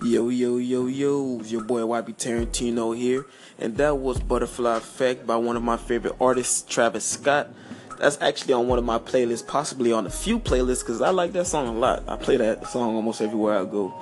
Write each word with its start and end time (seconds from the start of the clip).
Yo, 0.00 0.28
yo, 0.28 0.58
yo, 0.58 0.86
yo, 0.86 1.40
your 1.42 1.64
boy 1.64 1.80
YB 1.80 2.16
Tarentino 2.16 2.96
here, 2.96 3.26
and 3.58 3.76
that 3.78 3.98
was 3.98 4.20
Butterfly 4.20 4.76
Effect 4.76 5.26
by 5.26 5.34
one 5.34 5.56
of 5.56 5.62
my 5.64 5.76
favorite 5.76 6.14
artists, 6.20 6.62
Travis 6.62 7.04
Scott. 7.04 7.48
That's 7.98 8.16
actually 8.20 8.54
on 8.54 8.68
one 8.68 8.78
of 8.78 8.84
my 8.84 9.00
playlists, 9.00 9.44
possibly 9.44 9.90
on 9.92 10.06
a 10.06 10.10
few 10.10 10.38
playlists, 10.38 10.80
because 10.86 11.02
I 11.02 11.10
like 11.10 11.32
that 11.32 11.48
song 11.48 11.66
a 11.66 11.72
lot. 11.72 12.04
I 12.06 12.14
play 12.14 12.36
that 12.36 12.68
song 12.68 12.94
almost 12.94 13.20
everywhere 13.20 13.58
I 13.58 13.64
go. 13.64 13.92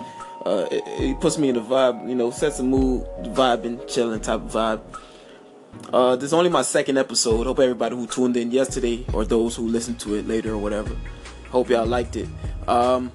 Uh, 0.44 0.66
it, 0.70 0.84
it, 0.86 1.20
puts 1.22 1.38
me 1.38 1.48
in 1.48 1.54
the 1.54 1.62
vibe, 1.62 2.06
you 2.06 2.14
know, 2.14 2.30
sets 2.30 2.58
the 2.58 2.62
mood, 2.62 3.06
vibing, 3.22 3.88
chilling 3.88 4.20
type 4.20 4.42
of 4.42 4.52
vibe. 4.52 4.82
Uh, 5.94 6.14
this 6.16 6.24
is 6.24 6.34
only 6.34 6.50
my 6.50 6.60
second 6.60 6.98
episode. 6.98 7.46
Hope 7.46 7.58
everybody 7.58 7.96
who 7.96 8.06
tuned 8.06 8.36
in 8.36 8.50
yesterday, 8.50 9.02
or 9.14 9.24
those 9.24 9.56
who 9.56 9.66
listened 9.66 9.98
to 10.00 10.14
it 10.16 10.28
later 10.28 10.52
or 10.52 10.58
whatever, 10.58 10.94
hope 11.48 11.70
y'all 11.70 11.86
liked 11.86 12.16
it. 12.16 12.28
Um, 12.68 13.12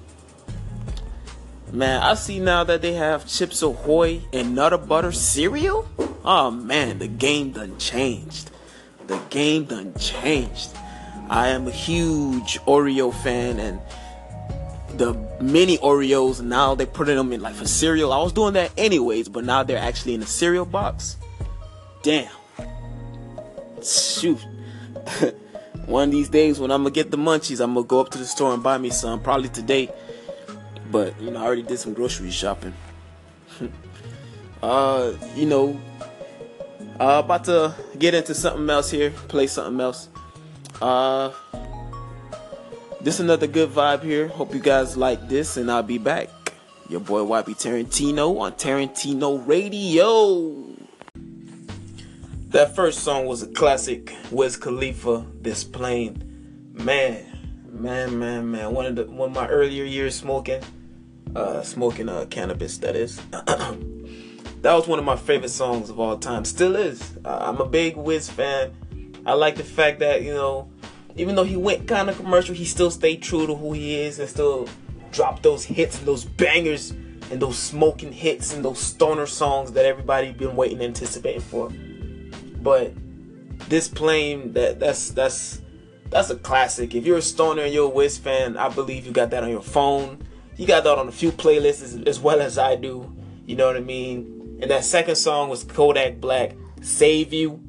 Man, 1.72 2.02
I 2.02 2.12
see 2.14 2.38
now 2.38 2.64
that 2.64 2.82
they 2.82 2.92
have 2.92 3.26
Chips 3.26 3.62
Ahoy 3.62 4.20
and 4.34 4.54
Nutter 4.54 4.76
Butter 4.76 5.10
cereal. 5.10 5.88
Oh 6.22 6.50
man, 6.50 6.98
the 6.98 7.08
game 7.08 7.52
done 7.52 7.78
changed. 7.78 8.50
The 9.06 9.16
game 9.30 9.64
done 9.64 9.94
changed. 9.94 10.68
I 11.30 11.48
am 11.48 11.66
a 11.66 11.70
huge 11.70 12.58
Oreo 12.66 13.10
fan 13.14 13.58
and 13.58 13.80
the 14.98 15.14
mini 15.40 15.78
Oreos 15.78 16.42
now 16.42 16.74
they're 16.74 16.86
putting 16.86 17.16
them 17.16 17.32
in 17.32 17.40
like 17.40 17.54
for 17.54 17.66
cereal. 17.66 18.12
I 18.12 18.22
was 18.22 18.34
doing 18.34 18.52
that 18.52 18.70
anyways, 18.76 19.30
but 19.30 19.44
now 19.44 19.62
they're 19.62 19.78
actually 19.78 20.12
in 20.12 20.22
a 20.22 20.26
cereal 20.26 20.66
box. 20.66 21.16
Damn. 22.02 22.30
Shoot. 23.82 24.44
One 25.86 26.08
of 26.08 26.12
these 26.12 26.28
days 26.28 26.60
when 26.60 26.70
I'm 26.70 26.82
gonna 26.82 26.90
get 26.90 27.10
the 27.10 27.16
munchies, 27.16 27.64
I'm 27.64 27.72
gonna 27.72 27.86
go 27.86 27.98
up 27.98 28.10
to 28.10 28.18
the 28.18 28.26
store 28.26 28.52
and 28.52 28.62
buy 28.62 28.76
me 28.76 28.90
some. 28.90 29.22
Probably 29.22 29.48
today 29.48 29.90
but 30.92 31.18
you 31.20 31.30
know, 31.30 31.40
I 31.40 31.44
already 31.44 31.62
did 31.62 31.78
some 31.78 31.94
grocery 31.94 32.30
shopping. 32.30 32.74
uh, 34.62 35.12
you 35.34 35.46
know, 35.46 35.80
uh, 37.00 37.22
about 37.24 37.44
to 37.44 37.74
get 37.98 38.14
into 38.14 38.34
something 38.34 38.68
else 38.68 38.90
here, 38.90 39.10
play 39.26 39.46
something 39.46 39.80
else. 39.80 40.08
Uh, 40.80 41.32
this 43.00 43.18
another 43.18 43.46
good 43.46 43.70
vibe 43.70 44.02
here. 44.02 44.28
Hope 44.28 44.54
you 44.54 44.60
guys 44.60 44.96
like 44.96 45.28
this, 45.28 45.56
and 45.56 45.70
I'll 45.70 45.82
be 45.82 45.98
back. 45.98 46.28
Your 46.88 47.00
boy 47.00 47.20
YB 47.20 47.56
Tarentino 47.56 48.38
on 48.38 48.52
Tarentino 48.52 49.44
Radio. 49.48 50.68
That 52.48 52.76
first 52.76 52.98
song 52.98 53.24
was 53.24 53.42
a 53.42 53.46
classic. 53.46 54.14
Wiz 54.30 54.58
Khalifa, 54.58 55.24
this 55.40 55.64
plane. 55.64 56.70
Man, 56.74 57.24
man, 57.66 58.18
man, 58.18 58.50
man. 58.50 58.74
One 58.74 58.84
of 58.84 58.96
the 58.96 59.04
one 59.06 59.30
of 59.30 59.34
my 59.34 59.48
earlier 59.48 59.84
years 59.84 60.14
smoking 60.14 60.62
uh, 61.34 61.62
smoking 61.62 62.08
uh, 62.08 62.26
cannabis. 62.30 62.78
That 62.78 62.96
is. 62.96 63.20
that 64.62 64.74
was 64.74 64.86
one 64.86 64.98
of 64.98 65.04
my 65.04 65.16
favorite 65.16 65.50
songs 65.50 65.90
of 65.90 65.98
all 65.98 66.16
time. 66.18 66.44
Still 66.44 66.76
is. 66.76 67.16
Uh, 67.24 67.38
I'm 67.40 67.60
a 67.60 67.66
big 67.66 67.96
Wiz 67.96 68.30
fan. 68.30 68.72
I 69.24 69.34
like 69.34 69.56
the 69.56 69.64
fact 69.64 70.00
that 70.00 70.22
you 70.22 70.34
know, 70.34 70.70
even 71.16 71.34
though 71.34 71.44
he 71.44 71.56
went 71.56 71.86
kind 71.86 72.08
of 72.08 72.16
commercial, 72.16 72.54
he 72.54 72.64
still 72.64 72.90
stayed 72.90 73.22
true 73.22 73.46
to 73.46 73.54
who 73.54 73.72
he 73.72 74.00
is 74.00 74.18
and 74.18 74.28
still 74.28 74.68
dropped 75.10 75.42
those 75.42 75.64
hits 75.64 75.98
and 75.98 76.06
those 76.06 76.24
bangers 76.24 76.90
and 77.30 77.40
those 77.40 77.58
smoking 77.58 78.12
hits 78.12 78.52
and 78.52 78.64
those 78.64 78.78
stoner 78.78 79.26
songs 79.26 79.72
that 79.72 79.84
everybody 79.84 80.32
been 80.32 80.56
waiting 80.56 80.78
and 80.78 80.86
anticipating 80.86 81.40
for. 81.40 81.70
But 82.60 82.92
this 83.68 83.88
plane 83.88 84.52
that 84.54 84.80
that's 84.80 85.10
that's 85.10 85.60
that's 86.10 86.30
a 86.30 86.36
classic. 86.36 86.94
If 86.94 87.06
you're 87.06 87.18
a 87.18 87.22
stoner 87.22 87.62
and 87.62 87.72
you're 87.72 87.86
a 87.86 87.88
Wiz 87.88 88.18
fan, 88.18 88.56
I 88.56 88.68
believe 88.68 89.06
you 89.06 89.12
got 89.12 89.30
that 89.30 89.42
on 89.42 89.50
your 89.50 89.62
phone 89.62 90.18
he 90.56 90.66
got 90.66 90.84
that 90.84 90.98
on 90.98 91.08
a 91.08 91.12
few 91.12 91.32
playlists 91.32 91.82
as, 91.82 91.94
as 92.06 92.20
well 92.20 92.40
as 92.40 92.58
I 92.58 92.76
do. 92.76 93.14
You 93.46 93.56
know 93.56 93.66
what 93.66 93.76
I 93.76 93.80
mean? 93.80 94.58
And 94.60 94.70
that 94.70 94.84
second 94.84 95.16
song 95.16 95.48
was 95.48 95.64
Kodak 95.64 96.20
Black, 96.20 96.54
Save 96.80 97.32
You. 97.32 97.62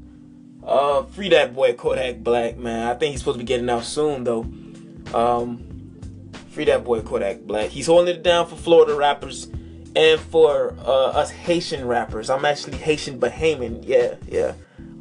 Uh, 0.65 1.03
free 1.03 1.29
that 1.29 1.53
boy 1.53 1.73
Kodak 1.73 2.19
Black, 2.19 2.57
man. 2.57 2.87
I 2.87 2.93
think 2.93 3.11
he's 3.11 3.19
supposed 3.19 3.39
to 3.39 3.43
be 3.43 3.47
getting 3.47 3.69
out 3.69 3.83
soon 3.83 4.23
though. 4.23 4.43
Um, 5.13 5.91
free 6.49 6.65
that 6.65 6.83
boy 6.83 7.01
Kodak 7.01 7.41
Black. 7.41 7.69
He's 7.69 7.87
holding 7.87 8.15
it 8.15 8.23
down 8.23 8.47
for 8.47 8.55
Florida 8.55 8.95
rappers 8.95 9.49
and 9.95 10.19
for 10.19 10.75
uh, 10.79 11.07
us 11.09 11.31
Haitian 11.31 11.87
rappers. 11.87 12.29
I'm 12.29 12.45
actually 12.45 12.77
Haitian 12.77 13.19
Bahamian. 13.19 13.83
Yeah, 13.85 14.15
yeah. 14.27 14.53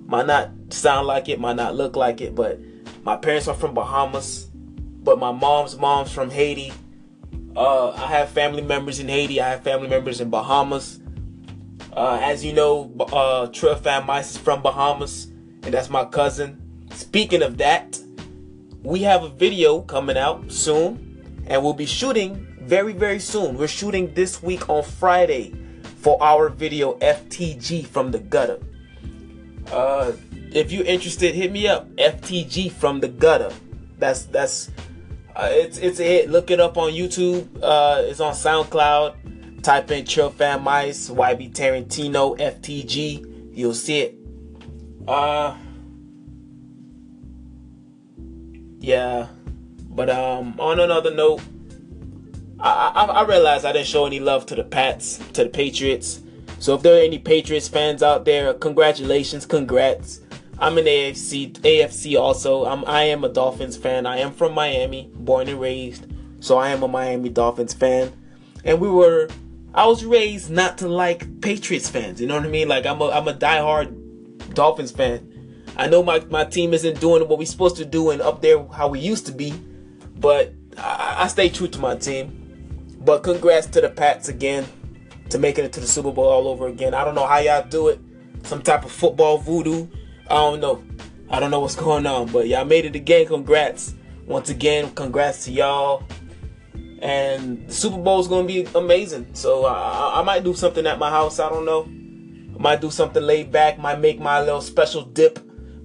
Might 0.06 0.26
not 0.26 0.50
sound 0.70 1.06
like 1.06 1.28
it, 1.28 1.40
might 1.40 1.56
not 1.56 1.74
look 1.74 1.96
like 1.96 2.20
it, 2.20 2.34
but 2.34 2.58
my 3.04 3.16
parents 3.16 3.48
are 3.48 3.54
from 3.54 3.74
Bahamas, 3.74 4.44
but 4.44 5.18
my 5.18 5.32
mom's 5.32 5.76
mom's 5.76 6.12
from 6.12 6.30
Haiti. 6.30 6.72
Uh, 7.54 7.90
I 7.90 8.06
have 8.06 8.30
family 8.30 8.62
members 8.62 8.98
in 8.98 9.08
Haiti. 9.08 9.40
I 9.40 9.50
have 9.50 9.62
family 9.62 9.88
members 9.88 10.20
in 10.20 10.30
Bahamas. 10.30 11.00
Uh, 11.94 12.18
as 12.22 12.44
you 12.44 12.54
know, 12.54 12.90
uh, 13.12 13.48
Trill 13.48 13.76
Fan 13.76 14.06
Mice 14.06 14.32
is 14.32 14.38
from 14.38 14.62
Bahamas, 14.62 15.26
and 15.62 15.74
that's 15.74 15.90
my 15.90 16.06
cousin. 16.06 16.60
Speaking 16.92 17.42
of 17.42 17.58
that, 17.58 17.98
we 18.82 19.02
have 19.02 19.22
a 19.22 19.28
video 19.28 19.82
coming 19.82 20.16
out 20.16 20.50
soon, 20.50 21.44
and 21.46 21.62
we'll 21.62 21.74
be 21.74 21.84
shooting 21.84 22.46
very, 22.60 22.94
very 22.94 23.18
soon. 23.18 23.58
We're 23.58 23.68
shooting 23.68 24.14
this 24.14 24.42
week 24.42 24.70
on 24.70 24.82
Friday 24.82 25.54
for 25.98 26.20
our 26.22 26.48
video 26.48 26.94
FTG 27.00 27.86
from 27.86 28.10
the 28.10 28.18
gutter. 28.18 28.60
Uh, 29.70 30.12
if 30.52 30.72
you're 30.72 30.86
interested, 30.86 31.34
hit 31.34 31.52
me 31.52 31.68
up. 31.68 31.88
FTG 31.96 32.72
from 32.72 33.00
the 33.00 33.08
gutter. 33.08 33.52
That's 33.98 34.24
that's 34.24 34.70
uh, 35.34 35.48
it's 35.50 35.78
it's 35.78 36.00
a 36.00 36.04
hit. 36.04 36.30
Look 36.30 36.50
it 36.50 36.60
up 36.60 36.76
on 36.76 36.92
YouTube. 36.92 37.46
Uh, 37.62 38.02
it's 38.02 38.20
on 38.20 38.32
SoundCloud. 38.32 39.62
Type 39.62 39.90
in 39.90 40.04
Trill 40.04 40.30
Fan 40.30 40.62
Mice, 40.62 41.08
YB 41.08 41.54
Tarantino, 41.54 42.36
FTG. 42.38 43.54
You'll 43.56 43.74
see 43.74 44.00
it. 44.00 44.18
Uh, 45.06 45.56
yeah. 48.80 49.28
But 49.88 50.10
um, 50.10 50.58
on 50.58 50.80
another 50.80 51.14
note, 51.14 51.42
I, 52.58 52.92
I 52.94 53.04
I 53.04 53.28
realized 53.28 53.64
I 53.64 53.72
didn't 53.72 53.86
show 53.86 54.06
any 54.06 54.20
love 54.20 54.46
to 54.46 54.54
the 54.54 54.64
Pats, 54.64 55.18
to 55.34 55.44
the 55.44 55.50
Patriots. 55.50 56.20
So 56.58 56.74
if 56.74 56.82
there 56.82 56.94
are 56.94 57.04
any 57.04 57.18
Patriots 57.18 57.68
fans 57.68 58.02
out 58.02 58.24
there, 58.24 58.54
congratulations, 58.54 59.46
congrats. 59.46 60.21
I'm 60.62 60.78
an 60.78 60.84
AFC 60.84 61.50
AFC 61.54 62.16
also. 62.16 62.64
I'm 62.66 62.84
I 62.84 63.02
am 63.02 63.24
a 63.24 63.28
Dolphins 63.28 63.76
fan. 63.76 64.06
I 64.06 64.18
am 64.18 64.30
from 64.30 64.54
Miami, 64.54 65.10
born 65.12 65.48
and 65.48 65.60
raised. 65.60 66.06
So 66.38 66.56
I 66.56 66.68
am 66.68 66.84
a 66.84 66.88
Miami 66.88 67.30
Dolphins 67.30 67.74
fan. 67.74 68.12
And 68.64 68.80
we 68.80 68.88
were 68.88 69.28
I 69.74 69.86
was 69.86 70.04
raised 70.04 70.52
not 70.52 70.78
to 70.78 70.86
like 70.86 71.40
Patriots 71.40 71.88
fans. 71.88 72.20
You 72.20 72.28
know 72.28 72.36
what 72.36 72.44
I 72.44 72.48
mean? 72.48 72.68
Like 72.68 72.86
I'm 72.86 73.00
a 73.00 73.08
I'm 73.10 73.26
a 73.26 73.34
diehard 73.34 74.54
Dolphins 74.54 74.92
fan. 74.92 75.28
I 75.76 75.88
know 75.88 76.00
my, 76.00 76.20
my 76.30 76.44
team 76.44 76.74
isn't 76.74 77.00
doing 77.00 77.26
what 77.26 77.40
we're 77.40 77.44
supposed 77.44 77.76
to 77.78 77.84
do 77.84 78.10
and 78.10 78.22
up 78.22 78.40
there 78.40 78.64
how 78.68 78.86
we 78.86 79.00
used 79.00 79.26
to 79.26 79.32
be, 79.32 79.52
but 80.20 80.54
I, 80.78 81.24
I 81.24 81.26
stay 81.26 81.48
true 81.48 81.66
to 81.66 81.78
my 81.80 81.96
team. 81.96 82.38
But 83.00 83.24
congrats 83.24 83.66
to 83.68 83.80
the 83.80 83.88
Pats 83.90 84.28
again 84.28 84.68
to 85.30 85.38
making 85.40 85.64
it 85.64 85.72
to 85.72 85.80
the 85.80 85.88
Super 85.88 86.12
Bowl 86.12 86.28
all 86.28 86.46
over 86.46 86.68
again. 86.68 86.94
I 86.94 87.04
don't 87.04 87.16
know 87.16 87.26
how 87.26 87.38
y'all 87.38 87.66
do 87.68 87.88
it. 87.88 87.98
Some 88.44 88.62
type 88.62 88.84
of 88.84 88.92
football 88.92 89.38
voodoo 89.38 89.88
I 90.30 90.34
don't 90.34 90.60
know. 90.60 90.82
I 91.30 91.40
don't 91.40 91.50
know 91.50 91.60
what's 91.60 91.76
going 91.76 92.06
on, 92.06 92.30
but 92.30 92.46
y'all 92.46 92.64
made 92.64 92.84
it 92.84 92.94
again. 92.94 93.26
Congrats. 93.26 93.94
Once 94.26 94.50
again, 94.50 94.90
congrats 94.94 95.46
to 95.46 95.52
y'all. 95.52 96.04
And 97.00 97.66
the 97.66 97.72
Super 97.72 97.98
Bowl 97.98 98.20
is 98.20 98.28
going 98.28 98.46
to 98.46 98.52
be 98.52 98.68
amazing. 98.74 99.26
So 99.34 99.64
I, 99.64 100.20
I 100.20 100.22
might 100.22 100.44
do 100.44 100.54
something 100.54 100.86
at 100.86 100.98
my 100.98 101.10
house. 101.10 101.40
I 101.40 101.48
don't 101.48 101.64
know. 101.64 101.82
I 102.54 102.62
might 102.62 102.80
do 102.80 102.90
something 102.90 103.22
laid 103.22 103.50
back. 103.50 103.78
Might 103.78 103.98
make 103.98 104.20
my 104.20 104.40
little 104.40 104.60
special 104.60 105.02
dip, 105.02 105.38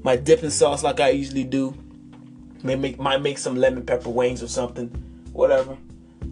my 0.03 0.15
dipping 0.15 0.51
sauce 0.51 0.83
like 0.83 0.99
I 0.99 1.09
usually 1.09 1.43
do. 1.43 1.75
May 2.63 2.75
make 2.75 2.99
might 2.99 3.21
make 3.21 3.37
some 3.37 3.55
lemon 3.55 3.85
pepper 3.85 4.09
wings 4.09 4.43
or 4.43 4.47
something. 4.47 4.89
Whatever. 5.31 5.77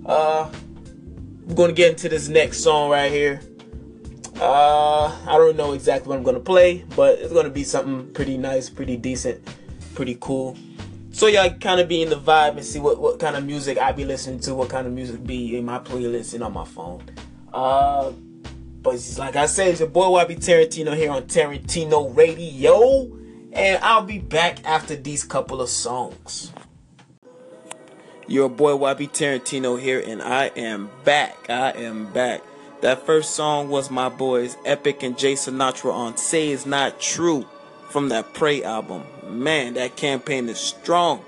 Uh, 0.06 0.52
we're 1.46 1.56
gonna 1.56 1.74
get 1.74 1.92
into 1.92 2.10
this 2.10 2.28
next 2.28 2.64
song 2.64 2.90
right 2.90 3.12
here. 3.12 3.42
Uh, 4.40 5.06
I 5.28 5.38
don't 5.38 5.56
know 5.56 5.74
exactly 5.74 6.10
what 6.10 6.18
I'm 6.18 6.24
gonna 6.24 6.40
play, 6.40 6.84
but 6.96 7.20
it's 7.20 7.34
gonna 7.34 7.50
be 7.50 7.64
something 7.64 8.12
pretty 8.14 8.38
nice, 8.38 8.70
pretty 8.70 8.98
decent, 8.98 9.48
pretty 9.94 10.18
cool. 10.20 10.58
So 11.12 11.28
y'all 11.28 11.50
kind 11.50 11.80
of 11.80 11.88
be 11.88 12.02
in 12.02 12.10
the 12.10 12.18
vibe 12.18 12.58
and 12.58 12.66
see 12.66 12.80
what, 12.80 13.00
what 13.00 13.20
kind 13.20 13.38
of 13.38 13.46
music 13.46 13.78
I 13.78 13.94
be 13.94 14.04
listening 14.04 14.42
to, 14.42 14.54
what 14.54 14.68
kind 14.68 14.86
of 14.86 14.92
music 14.92 15.24
be 15.26 15.58
in 15.58 15.64
my 15.64 15.80
playlist 15.80 16.34
and 16.34 16.44
on 16.44 16.52
my 16.52 16.66
phone. 16.66 17.04
Uh, 17.54 18.12
but 18.82 19.00
like 19.18 19.38
I 19.38 19.46
said, 19.46 19.70
it's 19.70 19.80
your 19.80 19.88
boy 19.88 20.08
YB 20.08 20.38
Tarentino 20.40 20.94
here 20.94 21.12
on 21.12 21.24
Tarentino 21.24 22.14
Radio, 22.16 23.10
and 23.54 23.82
I'll 23.82 24.04
be 24.04 24.20
back 24.20 24.66
after 24.66 24.98
these 24.98 25.24
couple 25.24 25.62
of 25.62 25.70
songs. 25.70 26.52
Your 28.28 28.50
boy 28.50 28.74
YB 28.74 29.12
Tarentino 29.12 29.80
here, 29.80 30.04
and 30.06 30.22
I 30.22 30.48
am 30.58 30.90
back. 31.06 31.50
I 31.50 31.72
am 31.72 32.12
back. 32.12 32.42
That 32.81 33.06
first 33.06 33.31
song 33.31 33.69
was 33.69 33.89
my 33.89 34.10
boys 34.10 34.57
Epic 34.66 35.01
and 35.01 35.18
Jay 35.18 35.33
Sinatra 35.33 35.94
on 35.94 36.18
Say 36.18 36.50
It's 36.50 36.66
Not 36.66 37.00
True 37.00 37.45
from 37.89 38.10
that 38.10 38.33
Pray 38.33 38.63
album. 38.63 39.04
Man, 39.24 39.75
that 39.75 39.95
campaign 39.95 40.50
is 40.50 40.60
strong. 40.60 41.24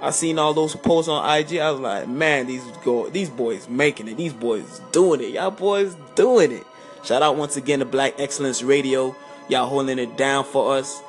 I 0.00 0.10
seen 0.10 0.38
all 0.38 0.54
those 0.54 0.74
posts 0.74 1.08
on 1.08 1.24
IG. 1.38 1.58
I 1.58 1.70
was 1.70 1.80
like, 1.80 2.08
man, 2.08 2.46
these 2.46 2.64
go 2.84 3.08
these 3.08 3.28
boys 3.30 3.68
making 3.68 4.08
it. 4.08 4.16
These 4.16 4.32
boys 4.32 4.80
doing 4.92 5.20
it. 5.20 5.30
Y'all 5.30 5.50
boys 5.50 5.96
doing 6.14 6.52
it. 6.52 6.66
Shout 7.04 7.22
out 7.22 7.36
once 7.36 7.56
again 7.56 7.80
to 7.80 7.84
Black 7.84 8.18
Excellence 8.18 8.62
Radio. 8.62 9.14
Y'all 9.48 9.68
holding 9.68 9.98
it 9.98 10.16
down 10.16 10.44
for 10.44 10.76
us. 10.76 11.02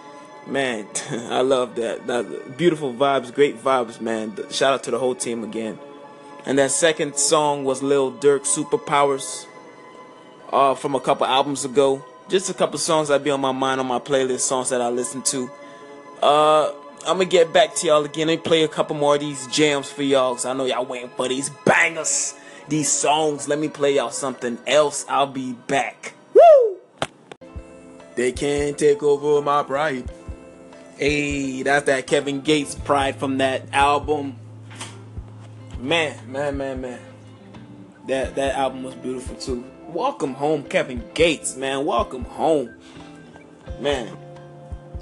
Man, 0.47 0.87
I 1.11 1.41
love 1.41 1.75
that. 1.75 2.05
that 2.07 2.57
beautiful 2.57 2.93
vibes, 2.93 3.33
great 3.33 3.57
vibes, 3.57 4.01
man. 4.01 4.35
Shout 4.51 4.73
out 4.73 4.83
to 4.83 4.91
the 4.91 4.99
whole 4.99 5.15
team 5.15 5.43
again. 5.43 5.79
And 6.45 6.59
that 6.59 6.71
second 6.71 7.15
song 7.17 7.63
was 7.63 7.81
Lil 7.81 8.11
Durk 8.13 8.41
Superpowers 8.41 9.47
uh, 10.51 10.75
from 10.75 10.95
a 10.95 10.99
couple 10.99 11.25
albums 11.25 11.65
ago. 11.65 12.03
Just 12.29 12.49
a 12.49 12.53
couple 12.53 12.77
songs 12.79 13.09
that 13.09 13.23
be 13.23 13.29
on 13.29 13.41
my 13.41 13.51
mind 13.51 13.79
on 13.79 13.87
my 13.87 13.99
playlist, 13.99 14.41
songs 14.41 14.69
that 14.69 14.81
I 14.81 14.89
listen 14.89 15.21
to. 15.23 15.49
Uh, 16.21 16.71
I'm 17.05 17.17
gonna 17.17 17.25
get 17.25 17.51
back 17.51 17.75
to 17.75 17.87
y'all 17.87 18.05
again. 18.05 18.27
Let 18.27 18.37
me 18.37 18.41
play 18.43 18.63
a 18.63 18.67
couple 18.67 18.95
more 18.95 19.15
of 19.15 19.21
these 19.21 19.47
jams 19.47 19.91
for 19.91 20.03
y'all. 20.03 20.35
Cause 20.35 20.45
I 20.45 20.53
know 20.53 20.65
y'all 20.65 20.85
waiting 20.85 21.09
for 21.09 21.27
these 21.27 21.49
bangers, 21.65 22.33
these 22.69 22.89
songs. 22.89 23.47
Let 23.47 23.59
me 23.59 23.67
play 23.67 23.95
y'all 23.95 24.09
something 24.09 24.57
else. 24.65 25.05
I'll 25.09 25.27
be 25.27 25.53
back. 25.53 26.13
Woo! 26.33 26.77
They 28.15 28.31
can't 28.31 28.77
take 28.77 29.03
over 29.03 29.41
my 29.41 29.63
pride. 29.63 30.09
Hey, 30.97 31.63
that's 31.63 31.87
that 31.87 32.07
Kevin 32.07 32.41
Gates 32.41 32.75
pride 32.75 33.17
from 33.17 33.39
that 33.39 33.63
album. 33.73 34.37
Man, 35.83 36.17
man, 36.31 36.55
man, 36.55 36.79
man. 36.79 36.99
That 38.07 38.35
that 38.35 38.55
album 38.55 38.83
was 38.83 38.95
beautiful 38.95 39.35
too. 39.35 39.65
Welcome 39.89 40.33
home, 40.33 40.63
Kevin 40.63 41.03
Gates, 41.13 41.57
man. 41.57 41.83
Welcome 41.83 42.23
home. 42.23 42.73
Man, 43.81 44.17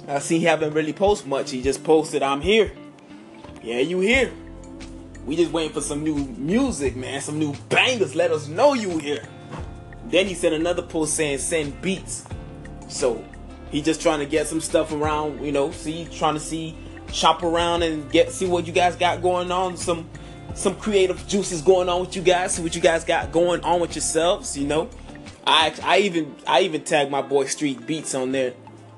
I 0.08 0.18
see 0.18 0.40
he 0.40 0.44
haven't 0.44 0.74
really 0.74 0.92
posted 0.92 1.28
much. 1.28 1.52
He 1.52 1.62
just 1.62 1.84
posted, 1.84 2.24
I'm 2.24 2.40
here. 2.40 2.72
Yeah, 3.62 3.78
you 3.78 4.00
here. 4.00 4.32
We 5.24 5.36
just 5.36 5.52
waiting 5.52 5.72
for 5.72 5.80
some 5.80 6.02
new 6.02 6.16
music, 6.16 6.96
man. 6.96 7.20
Some 7.20 7.38
new 7.38 7.54
bangers. 7.68 8.16
Let 8.16 8.32
us 8.32 8.48
know 8.48 8.74
you 8.74 8.98
here. 8.98 9.22
Then 10.06 10.26
he 10.26 10.34
sent 10.34 10.52
another 10.52 10.82
post 10.82 11.14
saying 11.14 11.38
send 11.38 11.80
beats. 11.80 12.26
So 12.88 13.24
he 13.70 13.82
just 13.82 14.02
trying 14.02 14.18
to 14.18 14.26
get 14.26 14.48
some 14.48 14.60
stuff 14.60 14.90
around, 14.90 15.46
you 15.46 15.52
know, 15.52 15.70
see, 15.70 16.06
trying 16.06 16.34
to 16.34 16.40
see, 16.40 16.76
shop 17.12 17.44
around 17.44 17.84
and 17.84 18.10
get 18.10 18.32
see 18.32 18.48
what 18.48 18.66
you 18.66 18.72
guys 18.72 18.96
got 18.96 19.22
going 19.22 19.52
on. 19.52 19.76
Some 19.76 20.10
some 20.54 20.76
creative 20.76 21.26
juices 21.26 21.62
going 21.62 21.88
on 21.88 22.00
with 22.00 22.16
you 22.16 22.22
guys. 22.22 22.54
See 22.54 22.62
what 22.62 22.74
you 22.74 22.80
guys 22.80 23.04
got 23.04 23.32
going 23.32 23.60
on 23.62 23.80
with 23.80 23.94
yourselves, 23.94 24.56
you 24.56 24.66
know. 24.66 24.88
I 25.46 25.74
I 25.82 25.98
even 25.98 26.36
I 26.46 26.60
even 26.62 26.82
tagged 26.82 27.10
my 27.10 27.22
boy 27.22 27.46
Street 27.46 27.86
Beats 27.86 28.14
on 28.14 28.32
there 28.32 28.54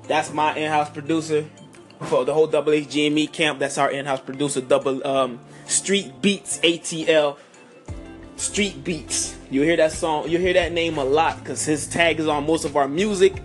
that's 0.07 0.31
my 0.31 0.55
in-house 0.55 0.89
producer 0.89 1.45
for 2.03 2.25
the 2.25 2.33
whole 2.33 2.47
Double 2.47 2.71
HGME 2.71 3.31
camp. 3.31 3.59
That's 3.59 3.77
our 3.77 3.89
in-house 3.89 4.21
producer, 4.21 4.61
Double 4.61 5.05
um, 5.05 5.39
Street 5.65 6.21
Beats 6.21 6.59
ATL. 6.59 7.37
Street 8.37 8.83
Beats. 8.83 9.35
You 9.49 9.61
hear 9.61 9.77
that 9.77 9.91
song? 9.91 10.29
You 10.29 10.37
hear 10.37 10.53
that 10.53 10.73
name 10.73 10.97
a 10.97 11.03
lot 11.03 11.39
because 11.39 11.65
his 11.65 11.87
tag 11.87 12.19
is 12.19 12.27
on 12.27 12.45
most 12.45 12.65
of 12.65 12.75
our 12.75 12.87
music. 12.87 13.39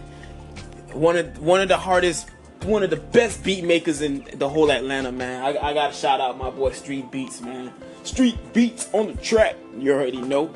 One 0.93 1.17
of 1.17 1.39
one 1.39 1.61
of 1.61 1.69
the 1.69 1.77
hardest, 1.77 2.29
one 2.65 2.83
of 2.83 2.91
the 2.91 2.97
best 2.97 3.45
beat 3.45 3.63
makers 3.63 4.03
in 4.03 4.29
the 4.35 4.49
whole 4.49 4.73
Atlanta, 4.73 5.13
man. 5.13 5.45
I, 5.45 5.69
I 5.69 5.75
gotta 5.75 5.95
shout 5.95 6.21
out 6.21 6.37
my 6.37 6.51
boy 6.51 6.73
Street 6.73 7.11
Beats, 7.13 7.41
man. 7.41 7.73
Street 8.05 8.39
Beats 8.53 8.89
on 8.93 9.09
the 9.09 9.15
track. 9.15 9.57
You 9.79 9.93
already 9.93 10.21
know. 10.21 10.55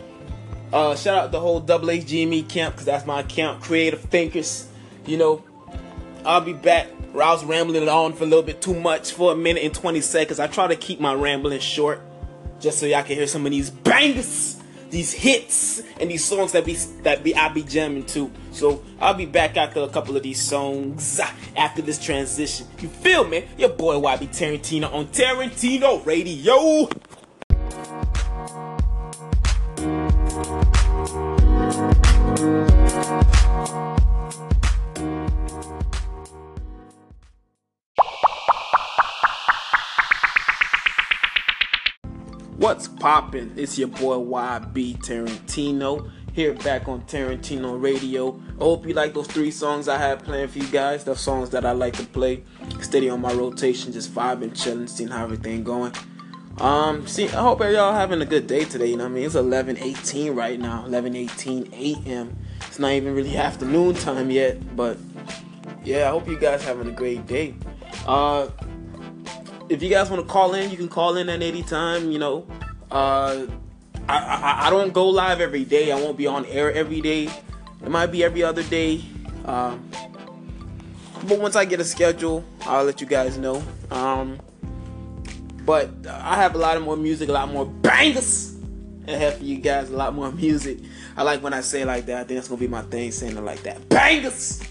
Uh, 0.72 0.96
shout 0.96 1.16
out 1.16 1.32
the 1.32 1.40
whole 1.40 1.60
Double 1.60 1.88
HGME 1.88 2.48
camp 2.48 2.74
because 2.74 2.86
that's 2.86 3.06
my 3.06 3.22
camp. 3.22 3.62
Creative 3.62 4.00
thinkers. 4.00 4.68
You 5.06 5.18
know, 5.18 5.44
I'll 6.24 6.40
be 6.40 6.52
back. 6.52 6.88
I 7.12 7.32
was 7.32 7.44
rambling 7.44 7.88
on 7.88 8.12
for 8.14 8.24
a 8.24 8.26
little 8.26 8.42
bit 8.42 8.60
too 8.60 8.74
much 8.74 9.12
for 9.12 9.32
a 9.32 9.36
minute 9.36 9.62
and 9.62 9.72
20 9.72 10.00
seconds. 10.00 10.40
I 10.40 10.48
try 10.48 10.66
to 10.66 10.74
keep 10.74 10.98
my 10.98 11.14
rambling 11.14 11.60
short 11.60 12.00
just 12.58 12.78
so 12.78 12.86
y'all 12.86 13.04
can 13.04 13.14
hear 13.14 13.28
some 13.28 13.46
of 13.46 13.52
these 13.52 13.70
bangers, 13.70 14.60
these 14.90 15.12
hits, 15.12 15.82
and 16.00 16.10
these 16.10 16.24
songs 16.24 16.52
that 16.52 16.64
be 16.64 16.74
that 17.02 17.22
be 17.22 17.36
I 17.36 17.50
be 17.50 17.62
jamming 17.62 18.06
to. 18.06 18.32
So 18.50 18.82
I'll 19.00 19.14
be 19.14 19.26
back 19.26 19.56
after 19.56 19.80
a 19.80 19.88
couple 19.88 20.16
of 20.16 20.24
these 20.24 20.42
songs 20.42 21.20
after 21.56 21.82
this 21.82 22.02
transition. 22.02 22.66
You 22.80 22.88
feel 22.88 23.24
me? 23.24 23.46
Your 23.58 23.68
boy 23.68 23.94
YB 23.94 24.28
Tarentino 24.28 24.92
on 24.92 25.06
Tarentino 25.08 26.04
Radio. 26.04 26.88
Poppin'? 43.04 43.52
It's 43.58 43.76
your 43.78 43.88
boy 43.88 44.16
YB 44.16 44.96
Tarentino 44.96 46.10
here 46.32 46.54
back 46.54 46.88
on 46.88 47.02
Tarentino 47.02 47.78
Radio. 47.78 48.40
I 48.58 48.64
hope 48.64 48.86
you 48.86 48.94
like 48.94 49.12
those 49.12 49.26
three 49.26 49.50
songs 49.50 49.88
I 49.88 49.98
have 49.98 50.24
playing 50.24 50.48
for 50.48 50.60
you 50.60 50.68
guys. 50.68 51.04
The 51.04 51.14
songs 51.14 51.50
that 51.50 51.66
I 51.66 51.72
like 51.72 51.92
to 51.98 52.06
play. 52.06 52.44
Steady 52.80 53.10
on 53.10 53.20
my 53.20 53.34
rotation, 53.34 53.92
just 53.92 54.14
vibing, 54.14 54.58
chilling, 54.58 54.86
seeing 54.86 55.10
how 55.10 55.22
everything 55.22 55.62
going. 55.62 55.92
Um, 56.56 57.06
see, 57.06 57.24
I 57.24 57.42
hope 57.42 57.60
y'all 57.60 57.92
having 57.92 58.22
a 58.22 58.24
good 58.24 58.46
day 58.46 58.64
today. 58.64 58.86
You 58.86 58.96
know 58.96 59.04
what 59.04 59.10
I 59.10 59.16
mean? 59.16 59.26
It's 59.26 59.34
11:18 59.34 60.34
right 60.34 60.58
now, 60.58 60.86
11:18 60.88 61.74
a.m. 61.74 62.34
It's 62.66 62.78
not 62.78 62.92
even 62.92 63.14
really 63.14 63.36
afternoon 63.36 63.96
time 63.96 64.30
yet, 64.30 64.74
but 64.74 64.96
yeah, 65.84 66.08
I 66.08 66.10
hope 66.10 66.26
you 66.26 66.38
guys 66.38 66.64
having 66.64 66.88
a 66.88 66.92
great 66.92 67.26
day. 67.26 67.54
Uh, 68.06 68.48
if 69.68 69.82
you 69.82 69.90
guys 69.90 70.08
want 70.10 70.26
to 70.26 70.32
call 70.32 70.54
in, 70.54 70.70
you 70.70 70.78
can 70.78 70.88
call 70.88 71.18
in 71.18 71.28
at 71.28 71.42
any 71.42 71.62
time. 71.62 72.10
You 72.10 72.18
know, 72.18 72.46
uh, 72.94 73.46
I, 74.08 74.16
I, 74.18 74.66
I 74.66 74.70
don't 74.70 74.92
go 74.92 75.08
live 75.08 75.40
every 75.40 75.64
day. 75.64 75.90
I 75.90 75.96
won't 75.96 76.16
be 76.16 76.26
on 76.28 76.46
air 76.46 76.72
every 76.72 77.00
day. 77.00 77.24
It 77.82 77.90
might 77.90 78.06
be 78.06 78.22
every 78.22 78.42
other 78.42 78.62
day. 78.62 79.02
Um, 79.44 79.90
but 81.26 81.40
once 81.40 81.56
I 81.56 81.64
get 81.64 81.80
a 81.80 81.84
schedule, 81.84 82.44
I'll 82.62 82.84
let 82.84 83.00
you 83.00 83.06
guys 83.06 83.36
know. 83.36 83.62
Um, 83.90 84.38
but 85.66 85.90
I 86.06 86.36
have 86.36 86.54
a 86.54 86.58
lot 86.58 86.76
of 86.76 86.84
more 86.84 86.96
music, 86.96 87.28
a 87.28 87.32
lot 87.32 87.50
more 87.50 87.66
bangers 87.66 88.56
ahead 89.08 89.38
for 89.38 89.44
you 89.44 89.58
guys. 89.58 89.90
A 89.90 89.96
lot 89.96 90.14
more 90.14 90.30
music. 90.44 90.78
I 91.16 91.24
like 91.24 91.42
when 91.42 91.52
I 91.52 91.62
say 91.62 91.84
like 91.84 92.06
that. 92.06 92.20
I 92.20 92.24
think 92.24 92.38
that's 92.38 92.48
gonna 92.48 92.60
be 92.60 92.68
my 92.68 92.82
thing, 92.82 93.10
saying 93.10 93.36
it 93.36 93.40
like 93.40 93.62
that. 93.64 93.88
Bangers. 93.88 94.62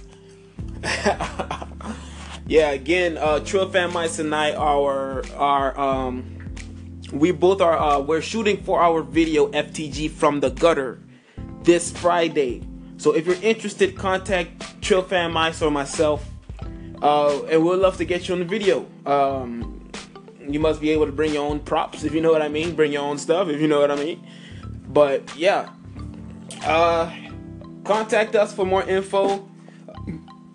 yeah, 2.47 2.71
again, 2.71 3.17
uh, 3.17 3.39
Trill 3.39 3.69
Fan 3.69 3.91
Mice 3.91 4.15
tonight 4.15 4.55
are 4.55 5.23
are 5.35 5.77
um 5.79 6.43
we 7.13 7.31
both 7.31 7.62
are 7.62 7.77
uh, 7.77 8.00
we're 8.00 8.21
shooting 8.21 8.57
for 8.63 8.81
our 8.81 9.04
video 9.04 9.48
FTG 9.51 10.10
from 10.10 10.39
the 10.39 10.50
gutter 10.50 11.00
this 11.62 11.92
Friday. 11.92 12.63
So 12.98 13.13
if 13.13 13.27
you're 13.27 13.42
interested, 13.42 13.95
contact 13.95 14.81
Trill 14.81 15.04
Fan 15.04 15.31
Mice 15.31 15.61
or 15.61 15.69
myself, 15.69 16.28
uh, 17.02 17.44
and 17.45 17.64
we'd 17.64 17.76
love 17.76 17.97
to 17.97 18.06
get 18.06 18.28
you 18.28 18.33
on 18.33 18.40
the 18.40 18.45
video. 18.45 18.87
Um, 19.06 19.92
you 20.40 20.59
must 20.59 20.81
be 20.81 20.90
able 20.90 21.06
to 21.06 21.11
bring 21.11 21.33
your 21.33 21.45
own 21.45 21.59
props 21.59 22.04
if 22.04 22.14
you 22.14 22.21
know 22.21 22.31
what 22.31 22.42
I 22.42 22.49
mean. 22.49 22.76
Bring 22.76 22.92
your 22.92 23.04
own 23.04 23.19
stuff 23.19 23.47
if 23.47 23.61
you 23.61 23.68
know 23.68 23.80
what 23.80 23.92
I 23.92 23.95
mean. 23.95 24.26
But 24.87 25.35
yeah, 25.37 25.69
uh, 26.66 27.14
contact 27.83 28.35
us 28.35 28.54
for 28.54 28.66
more 28.66 28.83
info 28.83 29.47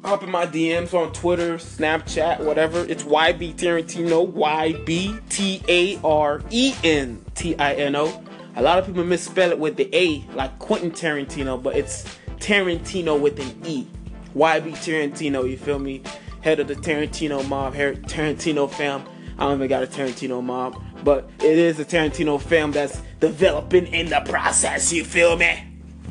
hop 0.05 0.23
in 0.23 0.31
my 0.31 0.47
DMs 0.47 0.95
on 0.95 1.13
Twitter, 1.13 1.57
Snapchat, 1.57 2.41
whatever. 2.41 2.81
It's 2.81 3.03
YB 3.03 3.55
Tarentino, 3.55 4.27
Y 4.27 4.73
B 4.85 5.19
T 5.29 5.63
A 5.69 5.99
R 6.05 6.43
E 6.51 6.75
N 6.85 7.25
T 7.35 7.57
I 7.59 7.75
N 7.75 7.97
O. 7.97 8.25
A 8.57 8.63
lot 8.63 8.79
of 8.79 8.87
people 8.87 9.05
misspell 9.05 9.51
it 9.51 9.59
with 9.59 9.77
the 9.77 9.89
A, 9.95 10.25
like 10.35 10.59
Quentin 10.59 10.91
Tarantino, 10.91 11.63
but 11.63 11.77
it's 11.77 12.05
Tarentino 12.39 13.19
with 13.21 13.39
an 13.39 13.67
E. 13.67 13.87
YB 14.35 14.73
Tarentino, 14.73 15.49
you 15.49 15.57
feel 15.57 15.79
me? 15.79 16.03
Head 16.41 16.61
of 16.61 16.69
the 16.69 16.75
Tarentino 16.75 17.47
mob, 17.49 17.75
Tarentino 17.75 18.71
fam. 18.71 19.05
I 19.39 19.45
don't 19.45 19.57
even 19.57 19.69
got 19.69 19.83
a 19.83 19.87
Tarentino 19.87 20.43
mob, 20.43 20.83
but 21.05 21.31
it 21.39 21.59
is 21.59 21.79
a 21.79 21.85
Tarentino 21.85 22.41
fam 22.41 22.73
that's 22.73 23.01
developing 23.21 23.87
in 23.89 24.09
the 24.09 24.21
process, 24.21 24.93
you 24.93 25.05
feel 25.05 25.37
me? 25.37 25.65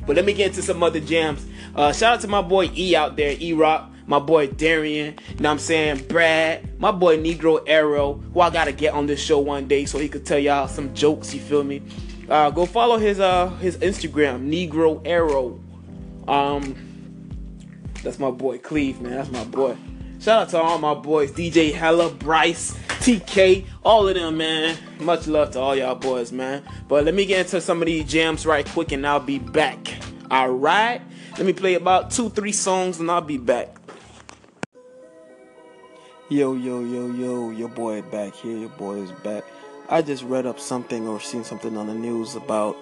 But 0.06 0.16
let 0.16 0.24
me 0.24 0.32
get 0.34 0.48
into 0.48 0.62
some 0.62 0.82
other 0.84 1.02
jams. 1.02 1.46
Uh, 1.78 1.94
shout 1.94 2.16
out 2.16 2.22
to 2.22 2.28
my 2.28 2.42
boy 2.42 2.72
E 2.76 2.96
out 2.96 3.16
there, 3.18 3.38
E 3.40 3.54
Rock, 3.54 3.92
my 4.08 4.18
boy 4.18 4.48
Darian, 4.48 5.14
you 5.30 5.36
know 5.36 5.50
what 5.50 5.52
I'm 5.52 5.60
saying? 5.60 6.08
Brad, 6.08 6.80
my 6.80 6.92
boy 6.92 7.20
Negro 7.20 7.62
Arrow, 7.68 8.14
who 8.14 8.40
I 8.40 8.50
gotta 8.50 8.72
get 8.72 8.96
on 8.96 9.06
this 9.06 9.22
show 9.22 9.38
one 9.38 9.68
day 9.68 9.86
so 9.86 10.00
he 10.00 10.10
could 10.10 10.26
tell 10.26 10.40
y'all 10.40 10.68
some 10.68 10.92
jokes, 10.96 11.36
you 11.36 11.40
feel 11.40 11.64
me? 11.64 11.84
Uh, 12.28 12.50
go 12.50 12.66
follow 12.66 12.98
his 12.98 13.20
uh 13.20 13.50
his 13.58 13.78
Instagram, 13.78 14.50
Negro 14.50 15.06
Arrow. 15.06 15.60
Um 16.28 16.76
that's 18.02 18.18
my 18.18 18.32
boy 18.32 18.58
Cleve, 18.58 19.00
man. 19.00 19.12
That's 19.12 19.30
my 19.30 19.44
boy. 19.44 19.78
Shout 20.20 20.42
out 20.42 20.50
to 20.50 20.60
all 20.60 20.80
my 20.80 20.96
boys, 20.96 21.32
DJ 21.32 21.72
Hella, 21.72 22.10
Bryce, 22.10 22.76
TK, 23.02 23.68
all 23.86 24.08
of 24.08 24.16
them, 24.16 24.38
man. 24.38 24.76
Much 25.00 25.28
love 25.28 25.52
to 25.52 25.60
all 25.60 25.76
y'all 25.76 25.94
boys, 25.94 26.32
man. 26.32 26.64
But 26.88 27.06
let 27.06 27.14
me 27.14 27.28
get 27.28 27.46
into 27.46 27.62
some 27.62 27.84
of 27.84 27.86
these 27.86 28.06
jams 28.06 28.48
right 28.48 28.68
quick 28.68 28.92
and 28.94 29.06
I'll 29.06 29.20
be 29.20 29.38
back. 29.38 29.88
Alright? 30.32 31.04
Let 31.38 31.46
me 31.46 31.54
play 31.54 31.76
about 31.76 32.10
two, 32.10 32.32
three 32.32 32.52
songs 32.52 33.00
and 33.00 33.12
I'll 33.12 33.22
be 33.22 33.38
back. 33.38 33.70
Yo, 36.30 36.56
yo, 36.56 36.84
yo, 36.84 37.12
yo, 37.12 37.52
your 37.52 37.70
boy 37.70 38.02
back 38.02 38.34
here. 38.34 38.58
Your 38.58 38.70
boy 38.70 38.96
is 38.96 39.12
back. 39.24 39.44
I 39.88 40.02
just 40.02 40.24
read 40.24 40.48
up 40.48 40.60
something 40.60 41.08
or 41.08 41.20
seen 41.20 41.44
something 41.44 41.78
on 41.78 41.86
the 41.86 41.94
news 41.94 42.36
about 42.36 42.76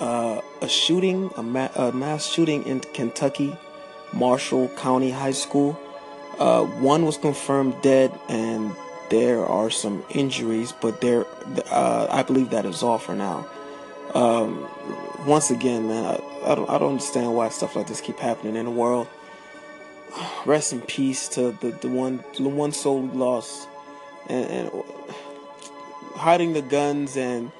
uh, 0.00 0.40
a 0.60 0.68
shooting, 0.68 1.30
a, 1.36 1.42
ma- 1.44 1.70
a, 1.76 1.92
mass 1.92 2.26
shooting 2.26 2.66
in 2.66 2.80
Kentucky, 2.80 3.56
Marshall 4.12 4.68
County 4.70 5.12
High 5.12 5.30
School. 5.30 5.78
Uh, 6.40 6.64
one 6.64 7.06
was 7.06 7.16
confirmed 7.16 7.80
dead, 7.80 8.12
and 8.28 8.74
there 9.08 9.46
are 9.46 9.70
some 9.70 10.04
injuries, 10.10 10.72
but 10.72 11.00
there, 11.00 11.26
uh, 11.70 12.08
I 12.10 12.24
believe 12.24 12.50
that 12.50 12.66
is 12.66 12.82
all 12.82 12.98
for 12.98 13.14
now. 13.14 13.46
Um, 14.12 14.68
once 15.26 15.50
again, 15.50 15.88
man, 15.88 16.04
I, 16.04 16.52
I, 16.52 16.54
don't, 16.54 16.68
I 16.68 16.78
don't 16.78 16.90
understand 16.90 17.34
why 17.34 17.48
stuff 17.48 17.74
like 17.74 17.86
this 17.86 18.00
keep 18.00 18.18
happening 18.18 18.56
in 18.56 18.66
the 18.66 18.70
world. 18.70 19.08
Rest 20.46 20.72
in 20.72 20.80
peace 20.82 21.28
to 21.30 21.52
the, 21.60 21.70
the 21.70 21.88
one 21.88 22.22
the 22.38 22.48
one 22.48 22.72
soul 22.72 23.00
we 23.00 23.16
lost. 23.16 23.68
And, 24.28 24.50
and 24.50 24.84
hiding 26.14 26.52
the 26.52 26.62
guns 26.62 27.16
and 27.16 27.50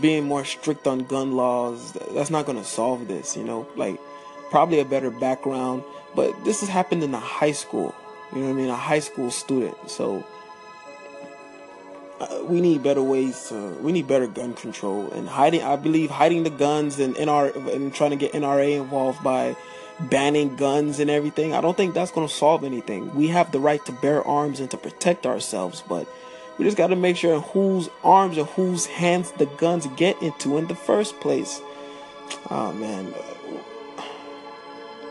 being 0.00 0.24
more 0.24 0.44
strict 0.44 0.86
on 0.86 1.00
gun 1.00 1.32
laws 1.32 1.92
that's 2.12 2.30
not 2.30 2.44
going 2.44 2.58
to 2.58 2.64
solve 2.64 3.06
this 3.08 3.36
you 3.36 3.44
know? 3.44 3.66
Like 3.76 3.98
probably 4.50 4.80
a 4.80 4.84
better 4.84 5.10
background 5.10 5.84
but 6.14 6.44
this 6.44 6.60
has 6.60 6.68
happened 6.68 7.02
in 7.02 7.14
a 7.14 7.20
high 7.20 7.52
school 7.52 7.94
you 8.32 8.40
know 8.40 8.46
what 8.46 8.54
i 8.54 8.56
mean? 8.56 8.68
A 8.68 8.76
high 8.76 8.98
school 8.98 9.30
student 9.30 9.76
so 9.88 10.24
uh, 12.20 12.40
we 12.44 12.60
need 12.60 12.82
better 12.82 13.02
ways 13.02 13.48
to 13.48 13.56
we 13.80 13.92
need 13.92 14.06
better 14.06 14.26
gun 14.26 14.54
control 14.54 15.10
and 15.12 15.28
hiding 15.28 15.62
i 15.62 15.76
believe 15.76 16.10
hiding 16.10 16.42
the 16.44 16.50
guns 16.50 16.98
and 16.98 17.14
nr 17.16 17.54
and 17.74 17.94
trying 17.94 18.10
to 18.10 18.16
get 18.16 18.32
nra 18.32 18.80
involved 18.80 19.22
by 19.22 19.56
banning 20.00 20.56
guns 20.56 20.98
and 20.98 21.10
everything. 21.10 21.54
I 21.54 21.60
don't 21.60 21.76
think 21.76 21.94
that's 21.94 22.10
going 22.10 22.26
to 22.26 22.32
solve 22.32 22.64
anything. 22.64 23.14
We 23.14 23.28
have 23.28 23.52
the 23.52 23.60
right 23.60 23.84
to 23.86 23.92
bear 23.92 24.26
arms 24.26 24.60
and 24.60 24.70
to 24.70 24.76
protect 24.76 25.26
ourselves, 25.26 25.82
but 25.88 26.08
we 26.58 26.64
just 26.64 26.76
got 26.76 26.88
to 26.88 26.96
make 26.96 27.16
sure 27.16 27.40
whose 27.40 27.88
arms 28.02 28.38
or 28.38 28.44
whose 28.44 28.86
hands 28.86 29.32
the 29.32 29.46
guns 29.46 29.86
get 29.96 30.20
into 30.22 30.58
in 30.58 30.66
the 30.66 30.74
first 30.74 31.20
place. 31.20 31.60
Oh 32.50 32.72
man, 32.72 33.12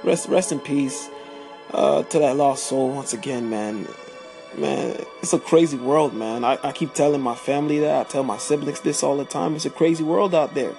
rest 0.04 0.28
rest 0.28 0.52
in 0.52 0.60
peace 0.60 1.10
uh, 1.72 2.04
to 2.04 2.20
that 2.20 2.38
lost 2.38 2.66
soul 2.66 2.92
once 2.92 3.14
again, 3.14 3.50
man. 3.50 3.88
Man, 4.58 5.04
it's 5.22 5.34
a 5.34 5.40
crazy 5.40 5.78
world, 5.78 6.14
man. 6.14 6.44
I, 6.44 6.60
I 6.62 6.72
keep 6.72 6.94
telling 6.94 7.22
my 7.22 7.34
family 7.34 7.80
that. 7.80 8.06
I 8.06 8.10
tell 8.10 8.24
my 8.24 8.38
siblings 8.38 8.82
this 8.82 9.02
all 9.02 9.18
the 9.18 9.26
time. 9.26 9.56
It's 9.56 9.66
a 9.66 9.72
crazy 9.72 10.04
world 10.04 10.36
out 10.36 10.54
there. 10.54 10.74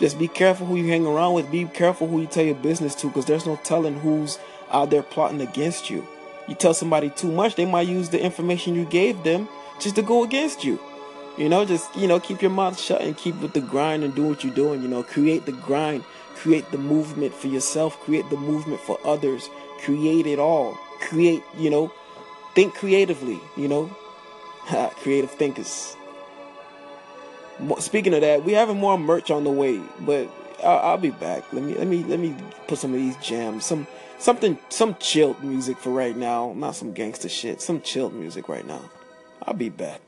Just 0.00 0.18
be 0.18 0.26
careful 0.26 0.66
who 0.66 0.76
you 0.76 0.88
hang 0.88 1.06
around 1.06 1.34
with. 1.34 1.50
Be 1.50 1.64
careful 1.66 2.08
who 2.08 2.20
you 2.20 2.26
tell 2.26 2.44
your 2.44 2.56
business 2.56 2.94
to 2.96 3.06
because 3.06 3.26
there's 3.26 3.46
no 3.46 3.56
telling 3.62 4.00
who's 4.00 4.38
out 4.70 4.90
there 4.90 5.02
plotting 5.02 5.40
against 5.40 5.90
you. 5.90 6.06
You 6.48 6.54
tell 6.54 6.74
somebody 6.74 7.10
too 7.10 7.30
much, 7.30 7.54
they 7.54 7.66
might 7.66 7.86
use 7.86 8.08
the 8.08 8.20
information 8.20 8.74
you 8.74 8.84
gave 8.84 9.22
them 9.22 9.48
just 9.80 9.96
to 9.96 10.02
go 10.02 10.24
against 10.24 10.64
you. 10.64 10.80
You 11.36 11.48
know, 11.48 11.64
just, 11.64 11.94
you 11.94 12.08
know, 12.08 12.18
keep 12.18 12.42
your 12.42 12.50
mouth 12.50 12.80
shut 12.80 13.00
and 13.00 13.16
keep 13.16 13.40
with 13.40 13.52
the 13.52 13.60
grind 13.60 14.02
and 14.02 14.14
do 14.14 14.24
what 14.24 14.42
you're 14.42 14.54
doing. 14.54 14.82
You 14.82 14.88
know, 14.88 15.04
create 15.04 15.46
the 15.46 15.52
grind, 15.52 16.04
create 16.34 16.68
the 16.72 16.78
movement 16.78 17.32
for 17.32 17.46
yourself, 17.46 18.00
create 18.00 18.28
the 18.28 18.36
movement 18.36 18.80
for 18.80 18.98
others, 19.04 19.48
create 19.84 20.26
it 20.26 20.40
all. 20.40 20.76
Create, 21.00 21.44
you 21.56 21.70
know, 21.70 21.92
think 22.58 22.74
creatively, 22.74 23.38
you 23.56 23.68
know, 23.68 23.88
creative 24.96 25.30
thinkers 25.30 25.94
speaking 27.78 28.14
of 28.14 28.20
that, 28.20 28.44
we 28.44 28.52
having 28.52 28.78
more 28.78 28.98
merch 28.98 29.30
on 29.30 29.44
the 29.44 29.50
way, 29.50 29.80
but 30.00 30.28
I'll, 30.64 30.98
be 30.98 31.10
back. 31.10 31.44
Let 31.52 31.62
me 31.62 31.74
let 31.74 31.86
me 31.86 32.02
let 32.04 32.18
me 32.18 32.34
put 32.66 32.78
some 32.78 32.92
of 32.92 32.98
these 32.98 33.16
jams, 33.18 33.64
some 33.64 33.86
something 34.18 34.58
some 34.70 34.96
chilled 34.96 35.42
music 35.42 35.78
for 35.78 35.90
right 35.90 36.16
now, 36.16 36.52
not 36.56 36.74
some 36.74 36.92
gangster 36.92 37.28
shit. 37.28 37.60
Some 37.60 37.80
chilled 37.80 38.14
music 38.14 38.48
right 38.48 38.66
now. 38.66 38.90
I'll 39.42 39.54
be 39.54 39.68
back. 39.68 40.00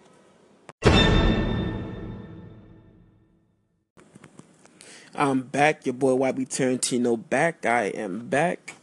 I'm 5.15 5.43
back, 5.43 5.87
your 5.87 5.93
boy 5.93 6.13
YB 6.13 6.49
Tarentino 6.49 7.17
back. 7.29 7.65
I 7.67 7.85
am 7.85 8.27
back. 8.29 8.75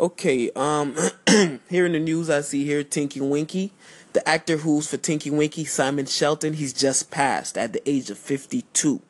Okay, 0.00 0.50
um 0.56 0.96
here 1.68 1.86
in 1.86 1.92
the 1.92 2.00
news 2.00 2.30
I 2.30 2.40
see 2.40 2.64
here 2.64 2.82
Tinky 2.82 3.20
Winky 3.20 3.72
the 4.12 4.28
actor 4.28 4.56
who's 4.56 4.88
for 4.88 4.96
Tinky 4.96 5.30
Winky, 5.30 5.64
Simon 5.64 6.06
Shelton, 6.06 6.54
he's 6.54 6.72
just 6.72 7.10
passed 7.10 7.56
at 7.56 7.72
the 7.72 7.88
age 7.88 8.10
of 8.10 8.18
52. 8.18 9.00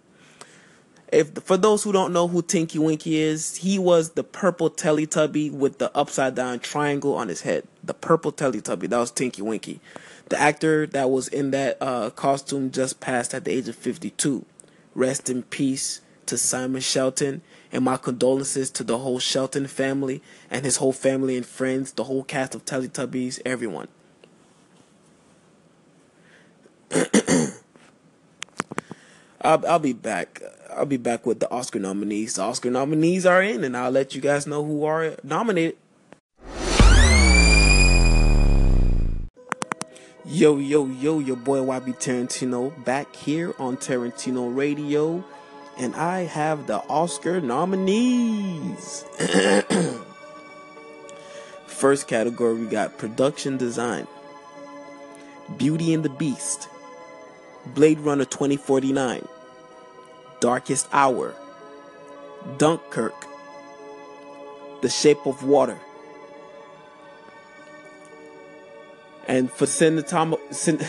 If 1.13 1.31
for 1.43 1.57
those 1.57 1.83
who 1.83 1.93
don't 1.93 2.13
know 2.13 2.29
who 2.29 2.43
Tinky 2.43 2.79
Winky 2.79 3.19
is, 3.19 3.57
he 3.57 3.79
was 3.79 4.11
the 4.11 4.23
purple 4.23 4.71
Teletubby 4.71 5.51
with 5.51 5.79
the 5.79 5.97
upside 5.97 6.35
down 6.35 6.61
triangle 6.61 7.15
on 7.15 7.29
his 7.29 7.41
head. 7.41 7.67
The 7.83 7.95
purple 7.95 8.31
Teletubby, 8.31 8.89
that 8.89 8.99
was 8.99 9.11
Tinky 9.11 9.43
Winky. 9.43 9.81
The 10.29 10.39
actor 10.39 10.87
that 10.89 11.11
was 11.11 11.27
in 11.27 11.51
that 11.51 11.79
uh, 11.81 12.11
costume 12.11 12.71
just 12.71 13.01
passed 13.01 13.35
at 13.35 13.45
the 13.45 13.51
age 13.51 13.69
of 13.69 13.75
52. 13.75 14.45
Rest 14.95 15.29
in 15.29 15.43
peace 15.45 16.01
to 16.31 16.39
Simon 16.39 16.81
Shelton, 16.81 17.43
and 17.73 17.85
my 17.85 17.97
condolences 17.97 18.71
to 18.71 18.85
the 18.85 18.99
whole 18.99 19.19
Shelton 19.19 19.67
family 19.67 20.23
and 20.49 20.65
his 20.65 20.77
whole 20.77 20.93
family 20.93 21.37
and 21.37 21.45
friends, 21.45 21.93
the 21.93 22.05
whole 22.05 22.23
cast 22.23 22.55
of 22.55 22.65
Teletubbies, 22.65 23.41
everyone. 23.45 23.89
I'll, 29.43 29.67
I'll 29.67 29.81
be 29.81 29.93
back. 29.93 30.41
I'll 30.73 30.87
be 30.87 30.99
back 30.99 31.27
with 31.27 31.41
the 31.41 31.51
Oscar 31.51 31.81
nominees. 31.81 32.37
The 32.37 32.43
Oscar 32.43 32.71
nominees 32.71 33.27
are 33.27 33.43
in, 33.43 33.65
and 33.65 33.77
I'll 33.77 33.91
let 33.91 34.15
you 34.15 34.21
guys 34.21 34.47
know 34.47 34.65
who 34.65 34.85
are 34.85 35.17
nominated. 35.25 35.77
Yo, 40.25 40.59
yo, 40.59 40.87
yo, 40.87 41.19
your 41.19 41.35
boy 41.37 41.59
YB 41.59 41.99
Tarentino 41.99 42.85
back 42.85 43.17
here 43.17 43.53
on 43.59 43.77
Tarentino 43.77 44.55
Radio, 44.57 45.25
and 45.81 45.97
I 45.97 46.25
have 46.25 46.67
the 46.67 46.83
Oscar 46.91 47.41
nominees. 47.41 49.07
First 51.67 52.07
category, 52.07 52.61
we 52.61 52.67
got 52.67 52.99
production 52.99 53.57
design, 53.57 54.07
Beauty 55.57 55.95
and 55.95 56.05
the 56.05 56.11
Beast, 56.11 56.69
Blade 57.65 57.99
Runner 58.01 58.27
2049, 58.27 59.27
Darkest 60.41 60.87
Hour, 60.93 61.35
Dunkirk, 62.59 63.15
The 64.83 64.91
Shape 64.91 65.25
of 65.25 65.45
Water. 65.45 65.79
And 69.27 69.51
for 69.51 69.65
cinematography, 69.65 70.85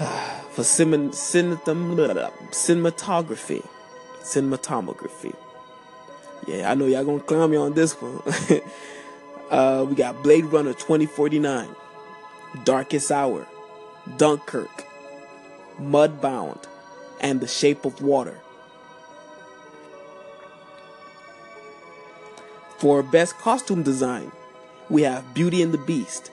for 0.56 0.62
cinematography, 0.62 3.62
cinematography. 4.22 5.34
Yeah, 6.46 6.70
I 6.70 6.74
know 6.74 6.86
y'all 6.86 7.04
gonna 7.04 7.20
clown 7.20 7.50
me 7.50 7.58
on 7.58 7.74
this 7.74 7.92
one. 8.00 8.22
uh, 9.50 9.84
we 9.86 9.94
got 9.94 10.22
Blade 10.22 10.46
Runner 10.46 10.72
2049, 10.72 11.68
Darkest 12.64 13.12
Hour, 13.12 13.46
Dunkirk, 14.16 14.86
Mudbound, 15.78 16.64
and 17.20 17.42
The 17.42 17.46
Shape 17.46 17.84
of 17.84 18.00
Water. 18.00 18.40
For 22.78 23.02
Best 23.02 23.36
Costume 23.36 23.82
Design, 23.82 24.32
we 24.88 25.02
have 25.02 25.34
Beauty 25.34 25.60
and 25.60 25.74
the 25.74 25.78
Beast, 25.78 26.30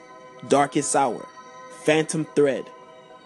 Darkest 0.47 0.95
Hour, 0.95 1.27
Phantom 1.83 2.23
Thread, 2.35 2.69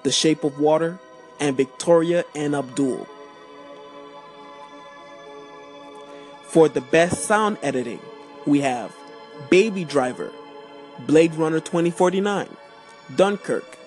The 0.03 0.11
Shape 0.11 0.43
of 0.43 0.59
Water, 0.59 0.99
and 1.39 1.55
Victoria 1.55 2.25
and 2.35 2.55
Abdul. 2.55 3.07
For 6.43 6.69
the 6.69 6.81
Best 6.81 7.25
Sound 7.25 7.57
Editing, 7.61 7.99
we 8.45 8.61
have 8.61 8.95
Baby 9.49 9.83
Driver, 9.83 10.31
Blade 11.05 11.35
Runner 11.35 11.59
2049, 11.59 12.47
Dunkirk, 13.15 13.77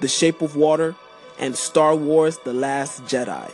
The 0.00 0.08
Shape 0.08 0.42
of 0.42 0.54
Water, 0.54 0.94
and 1.38 1.56
Star 1.56 1.96
Wars 1.96 2.38
The 2.38 2.52
Last 2.52 3.04
Jedi. 3.04 3.50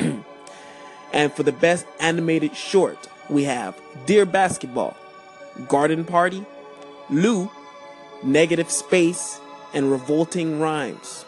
and 1.12 1.32
for 1.32 1.42
the 1.42 1.52
best 1.52 1.86
animated 2.00 2.56
short, 2.56 3.08
we 3.28 3.44
have 3.44 3.78
Dear 4.06 4.24
Basketball, 4.24 4.96
Garden 5.68 6.04
Party, 6.04 6.44
Lou, 7.10 7.50
Negative 8.22 8.70
Space, 8.70 9.40
and 9.72 9.90
Revolting 9.90 10.60
Rhymes. 10.60 11.24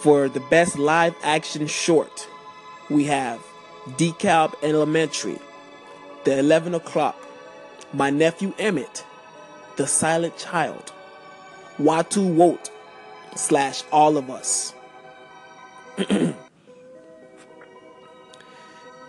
For 0.00 0.28
the 0.28 0.40
best 0.50 0.78
live 0.78 1.14
action 1.22 1.66
short, 1.66 2.28
we 2.90 3.04
have 3.04 3.40
DeKalb 3.90 4.54
Elementary, 4.62 5.38
The 6.24 6.38
11 6.38 6.74
O'Clock, 6.74 7.16
My 7.92 8.10
Nephew 8.10 8.52
Emmett, 8.58 9.04
The 9.76 9.86
Silent 9.86 10.36
Child, 10.36 10.92
Watu 11.78 12.34
Wote, 12.34 12.70
slash 13.34 13.84
All 13.90 14.16
of 14.16 14.28
Us. 14.28 14.74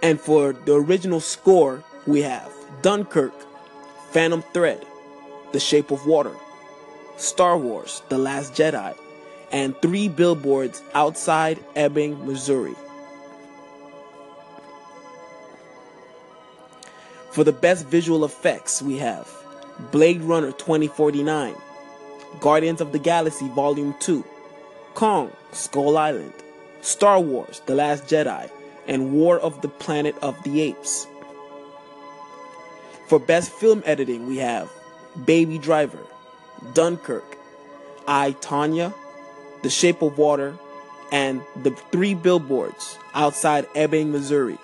and 0.04 0.20
for 0.20 0.52
the 0.52 0.74
original 0.76 1.22
score, 1.22 1.82
we 2.06 2.22
have 2.22 2.52
Dunkirk, 2.82 3.34
Phantom 4.12 4.44
Thread, 4.54 4.86
The 5.54 5.62
Shape 5.62 5.92
of 5.92 6.06
Water, 6.06 6.36
Star 7.16 7.58
Wars, 7.58 8.04
The 8.10 8.18
Last 8.18 8.54
Jedi, 8.54 8.96
and 9.52 9.82
three 9.82 10.10
billboards 10.10 10.84
outside 10.94 11.58
Ebbing, 11.76 12.26
Missouri. 12.28 12.76
For 17.32 17.46
the 17.46 17.54
best 17.54 17.88
visual 17.88 18.26
effects, 18.26 18.82
we 18.82 18.98
have 18.98 19.32
Blade 19.92 20.22
Runner 20.22 20.52
2049, 20.52 21.56
Guardians 22.42 22.82
of 22.82 22.92
the 22.92 23.00
Galaxy 23.00 23.48
Volume 23.48 23.96
2, 24.02 24.24
Kong, 24.96 25.32
Skull 25.54 25.98
Island, 25.98 26.34
Star 26.82 27.22
Wars 27.22 27.62
The 27.66 27.74
Last 27.74 28.04
Jedi, 28.06 28.50
and 28.88 29.13
War 29.13 29.40
of 29.40 29.62
the 29.62 29.70
Planet 29.70 30.16
of 30.22 30.42
the 30.44 30.62
Apes. 30.62 31.08
For 33.08 33.20
best 33.20 33.52
film 33.52 33.84
editing, 33.86 34.28
we 34.28 34.38
have 34.38 34.72
Baby 35.25 35.58
Driver, 35.58 36.00
Dunkirk, 36.74 37.38
I, 38.08 38.32
Tonya, 38.42 38.94
The 39.62 39.70
Shape 39.70 40.02
of 40.02 40.18
Water, 40.18 40.58
and 41.12 41.42
The 41.62 41.72
Three 41.92 42.13
Billboards 42.16 42.98
outside 43.13 43.68
Ebbing, 43.75 44.12
Missouri. 44.12 44.58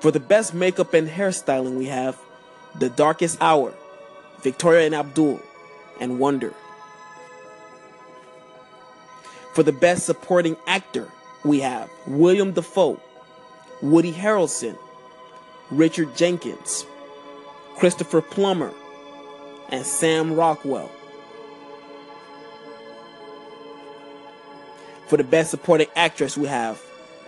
For 0.00 0.10
the 0.10 0.20
best 0.20 0.54
makeup 0.54 0.94
and 0.94 1.08
hairstyling, 1.08 1.76
we 1.76 1.86
have 1.86 2.16
The 2.78 2.88
Darkest 2.88 3.38
Hour, 3.40 3.74
Victoria 4.40 4.86
and 4.86 4.94
Abdul, 4.94 5.40
and 6.00 6.18
Wonder. 6.18 6.54
For 9.52 9.62
the 9.62 9.72
best 9.72 10.06
supporting 10.06 10.56
actor, 10.66 11.08
we 11.44 11.60
have 11.60 11.90
William 12.06 12.52
Dafoe, 12.52 13.00
Woody 13.82 14.12
Harrelson, 14.12 14.76
Richard 15.70 16.16
Jenkins, 16.16 16.84
Christopher 17.76 18.20
Plummer, 18.20 18.72
and 19.70 19.86
Sam 19.86 20.34
Rockwell. 20.34 20.90
For 25.06 25.16
the 25.16 25.24
best 25.24 25.50
supporting 25.50 25.88
actress, 25.96 26.36
we 26.36 26.46
have 26.46 26.80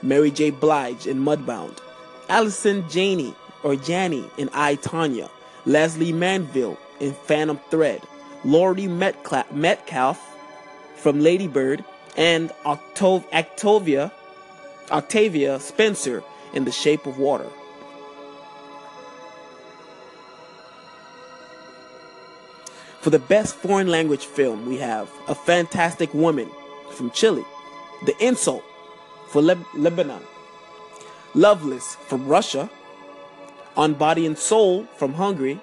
Mary 0.02 0.30
J. 0.30 0.50
Blige 0.50 1.06
in 1.06 1.18
Mudbound, 1.18 1.78
Allison 2.28 2.88
Janney 2.88 3.34
or 3.62 3.76
Janney 3.76 4.24
in 4.36 4.50
I, 4.52 4.76
Tonya, 4.76 5.30
Lesley 5.64 6.12
Manville 6.12 6.78
in 7.00 7.12
Phantom 7.12 7.58
Thread, 7.70 8.02
Laurie 8.44 8.88
Metcalf 8.88 10.36
from 10.96 11.20
Ladybird, 11.20 11.84
and 12.16 12.52
Octavia, 12.64 14.12
Octavia 14.90 15.60
Spencer 15.60 16.22
in 16.52 16.64
The 16.64 16.72
Shape 16.72 17.06
of 17.06 17.18
Water. 17.18 17.48
For 23.00 23.10
the 23.10 23.18
best 23.18 23.56
foreign 23.56 23.88
language 23.88 24.26
film, 24.26 24.66
we 24.66 24.78
have 24.78 25.10
A 25.26 25.34
Fantastic 25.34 26.14
Woman 26.14 26.48
from 26.92 27.10
Chile, 27.10 27.44
The 28.06 28.14
Insult 28.24 28.62
for 29.28 29.42
Leb- 29.42 29.66
Lebanon, 29.74 30.22
Loveless 31.34 31.96
from 32.06 32.28
Russia, 32.28 32.70
On 33.76 33.94
Body 33.94 34.26
and 34.26 34.38
Soul 34.38 34.84
from 34.96 35.14
Hungary, 35.14 35.58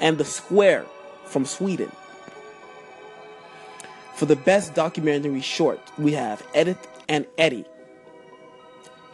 and 0.00 0.18
The 0.18 0.24
Square 0.24 0.84
from 1.24 1.46
Sweden. 1.46 1.92
For 4.20 4.26
the 4.26 4.36
best 4.36 4.74
documentary 4.74 5.40
short, 5.40 5.80
we 5.96 6.12
have 6.12 6.46
Edith 6.54 6.86
and 7.08 7.24
Eddie. 7.38 7.64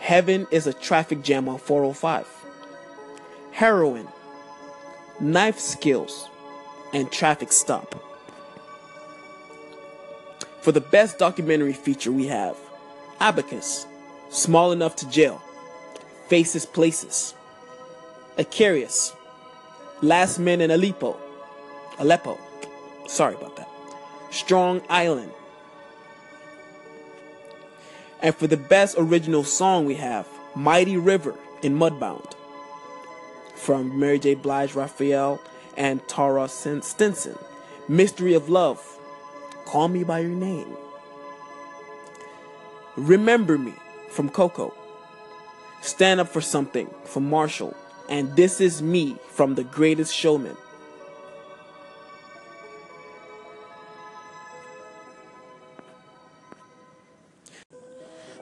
Heaven 0.00 0.48
is 0.50 0.66
a 0.66 0.72
traffic 0.72 1.22
jam 1.22 1.48
on 1.48 1.58
405. 1.58 2.26
Heroin, 3.52 4.08
Knife 5.20 5.60
Skills, 5.60 6.28
and 6.92 7.12
Traffic 7.12 7.52
Stop. 7.52 7.94
For 10.60 10.72
the 10.72 10.80
best 10.80 11.20
documentary 11.20 11.72
feature, 11.72 12.10
we 12.10 12.26
have 12.26 12.56
Abacus, 13.20 13.86
Small 14.30 14.72
Enough 14.72 14.96
to 14.96 15.08
Jail, 15.08 15.40
Faces 16.26 16.66
Places, 16.66 17.32
Aquarius, 18.38 19.14
Last 20.02 20.40
Men 20.40 20.60
in 20.60 20.72
Aleppo, 20.72 21.16
Aleppo. 22.00 22.36
Sorry 23.06 23.36
about 23.36 23.54
that. 23.54 23.68
Strong 24.30 24.82
Island. 24.88 25.32
And 28.22 28.34
for 28.34 28.46
the 28.46 28.56
best 28.56 28.96
original 28.98 29.44
song, 29.44 29.84
we 29.84 29.94
have 29.96 30.26
Mighty 30.54 30.96
River 30.96 31.34
in 31.62 31.78
Mudbound 31.78 32.32
from 33.54 33.98
Mary 33.98 34.18
J. 34.18 34.34
Blige, 34.34 34.74
Raphael, 34.74 35.40
and 35.76 36.06
Taura 36.08 36.48
Stinson. 36.48 37.38
Mystery 37.88 38.34
of 38.34 38.48
Love, 38.48 38.80
Call 39.64 39.88
Me 39.88 40.02
By 40.02 40.20
Your 40.20 40.30
Name. 40.30 40.76
Remember 42.96 43.58
Me 43.58 43.74
from 44.10 44.28
Coco. 44.28 44.72
Stand 45.82 46.18
Up 46.20 46.28
for 46.28 46.40
Something 46.40 46.92
from 47.04 47.28
Marshall. 47.28 47.76
And 48.08 48.34
This 48.34 48.60
Is 48.60 48.82
Me 48.82 49.16
from 49.28 49.54
The 49.54 49.64
Greatest 49.64 50.14
Showman. 50.14 50.56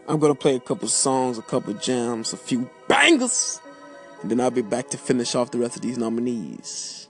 I'm 0.06 0.18
gonna 0.18 0.34
play 0.34 0.54
a 0.54 0.60
couple 0.60 0.86
songs, 0.88 1.38
a 1.38 1.42
couple 1.42 1.72
jams, 1.72 2.34
a 2.34 2.36
few 2.36 2.68
bangers, 2.88 3.58
and 4.20 4.30
then 4.30 4.38
I'll 4.38 4.50
be 4.50 4.60
back 4.60 4.90
to 4.90 4.98
finish 4.98 5.34
off 5.34 5.50
the 5.50 5.58
rest 5.58 5.76
of 5.76 5.82
these 5.82 5.96
nominees. 5.96 7.08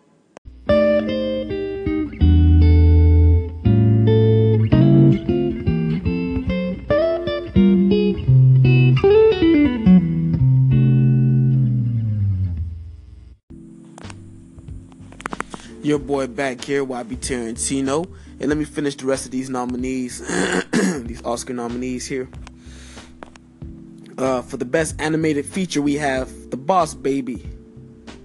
Your 15.82 15.98
boy 15.98 16.28
back 16.28 16.62
here, 16.62 16.86
YB 16.86 17.16
Tarentino, 17.16 18.08
and 18.38 18.48
let 18.48 18.56
me 18.56 18.64
finish 18.64 18.94
the 18.94 19.06
rest 19.06 19.26
of 19.26 19.32
these 19.32 19.50
nominees, 19.50 20.20
these 21.02 21.22
Oscar 21.24 21.54
nominees 21.54 22.06
here. 22.06 22.28
Uh, 24.24 24.40
for 24.40 24.56
the 24.56 24.64
best 24.64 24.98
animated 25.02 25.44
feature, 25.44 25.82
we 25.82 25.96
have 25.96 26.50
The 26.50 26.56
Boss 26.56 26.94
Baby, 26.94 27.46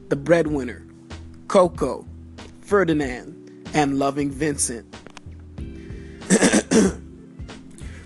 The 0.07 0.15
Breadwinner, 0.15 0.81
Coco, 1.49 2.07
Ferdinand, 2.62 3.67
and 3.73 3.99
Loving 3.99 4.31
Vincent. 4.31 4.85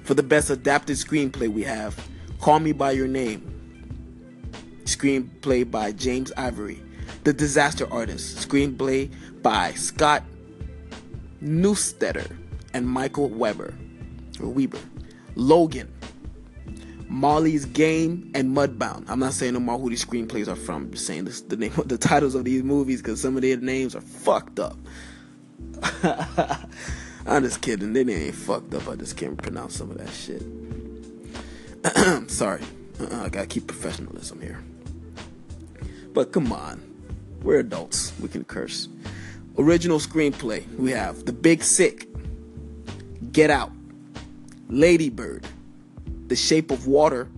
for 0.04 0.16
the 0.16 0.24
best 0.24 0.50
adapted 0.50 0.98
screenplay, 0.98 1.48
we 1.48 1.62
have 1.62 1.96
Call 2.42 2.60
Me 2.62 2.72
By 2.72 2.94
Your 2.94 3.08
Name, 3.08 3.44
screenplay 4.86 5.70
by 5.70 5.92
James 5.92 6.32
Ivory. 6.36 6.82
The 7.26 7.34
Disaster 7.34 7.88
Artist, 7.94 8.50
screenplay 8.50 9.14
by 9.44 9.74
Scott 9.74 10.24
Neustadter 11.44 12.36
and 12.74 12.88
Michael 12.88 13.30
Weber 13.30 13.76
or 14.42 14.48
Weber. 14.48 14.80
Logan, 15.36 15.93
Molly's 17.14 17.66
Game, 17.66 18.32
and 18.34 18.58
Mudbound. 18.58 19.06
I'm 19.08 19.20
not 19.20 19.34
saying 19.34 19.54
no 19.54 19.60
more 19.60 19.78
who 19.78 19.92
these 19.92 20.04
screenplays 20.04 20.48
are 20.48 20.56
from. 20.56 20.86
I'm 20.86 20.92
just 20.92 21.06
saying 21.06 21.26
this, 21.26 21.42
the 21.42 21.56
name, 21.56 21.72
the 21.86 21.98
titles 21.98 22.34
of 22.34 22.44
these 22.44 22.64
movies 22.64 23.04
because 23.04 23.22
some 23.22 23.36
of 23.36 23.44
their 23.44 23.56
names 23.58 23.96
are 23.96 24.02
fucked 24.02 24.60
up. 24.60 24.76
I'm 27.28 27.44
just 27.44 27.62
kidding. 27.62 27.94
They 27.94 28.02
ain't 28.02 28.34
fucked 28.34 28.74
up. 28.74 28.88
I 28.88 28.96
just 28.96 29.16
can't 29.16 29.38
pronounce 29.38 29.76
some 29.76 29.92
of 29.92 30.00
that 30.00 30.10
shit. 30.10 30.42
Sorry. 32.32 32.62
Uh-uh, 33.00 33.26
I 33.26 33.30
gotta 33.30 33.46
keep 33.46 33.68
professionalism 33.68 34.42
here. 34.42 34.64
But 36.14 36.32
come 36.32 36.52
on. 36.52 36.82
We're 37.44 37.60
adults. 37.60 38.12
We 38.20 38.28
can 38.28 38.44
curse. 38.44 38.90
Original 39.60 40.00
screenplay. 40.00 40.68
We 40.78 40.90
have 40.92 41.26
The 41.26 41.34
Big 41.34 41.64
Sick, 41.64 42.08
Get 43.32 43.52
Out, 43.52 43.72
Ladybird, 44.70 45.46
the 46.34 46.38
Shape 46.38 46.72
of 46.72 46.88
Water, 46.88 47.30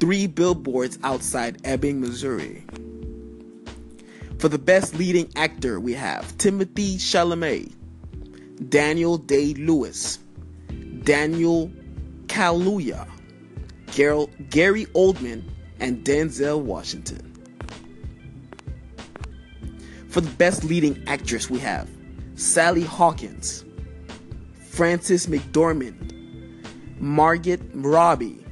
three 0.00 0.26
billboards 0.26 0.98
outside 1.04 1.60
Ebbing, 1.62 2.00
Missouri. 2.00 2.64
For 4.40 4.48
the 4.48 4.58
best 4.58 4.96
leading 4.96 5.30
actor, 5.36 5.78
we 5.78 5.92
have 5.92 6.36
Timothy 6.36 6.96
Chalamet, 6.96 7.72
Daniel 8.68 9.18
Day 9.18 9.54
Lewis, 9.54 10.18
Daniel 11.04 11.70
Kaluuya, 12.26 13.08
Gary 13.94 14.86
Oldman, 14.86 15.44
and 15.78 16.02
Denzel 16.04 16.60
Washington. 16.60 17.22
For 20.08 20.20
the 20.20 20.30
best 20.30 20.64
leading 20.64 21.04
actress, 21.06 21.48
we 21.48 21.60
have 21.60 21.88
Sally 22.34 22.82
Hawkins, 22.82 23.64
Frances 24.58 25.28
McDormand, 25.28 26.07
Margaret 27.00 27.60
Robbie, 27.74 28.44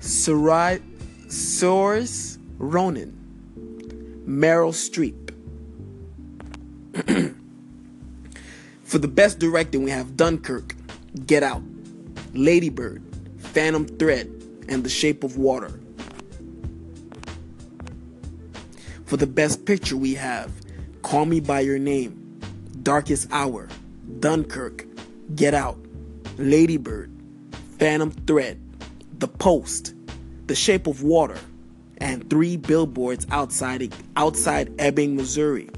Sarai 0.00 0.80
Saoirse 1.26 2.38
Ronan, 2.58 3.14
Meryl 4.26 4.72
Streep. 4.72 5.14
For 8.84 8.98
the 8.98 9.08
best 9.08 9.38
directing, 9.38 9.82
we 9.82 9.90
have 9.90 10.16
Dunkirk, 10.16 10.74
Get 11.26 11.42
Out, 11.42 11.62
Ladybird, 12.34 13.02
Phantom 13.38 13.86
Thread, 13.86 14.26
and 14.68 14.84
The 14.84 14.88
Shape 14.88 15.24
of 15.24 15.36
Water. 15.36 15.78
For 19.04 19.16
the 19.16 19.26
best 19.26 19.64
picture, 19.64 19.96
we 19.96 20.14
have 20.14 20.52
Call 21.02 21.24
Me 21.24 21.40
By 21.40 21.60
Your 21.60 21.78
Name, 21.78 22.40
Darkest 22.82 23.28
Hour, 23.30 23.68
Dunkirk, 24.20 24.86
Get 25.34 25.54
Out, 25.54 25.78
Ladybird, 26.38 27.12
Phantom 27.78 28.10
Thread, 28.10 28.60
The 29.18 29.28
Post, 29.28 29.94
The 30.46 30.54
Shape 30.54 30.86
of 30.86 31.02
Water, 31.02 31.38
and 31.98 32.28
three 32.30 32.56
billboards 32.56 33.26
outside 33.30 33.92
outside 34.16 34.72
Ebbing, 34.78 35.16
Missouri. 35.16 35.68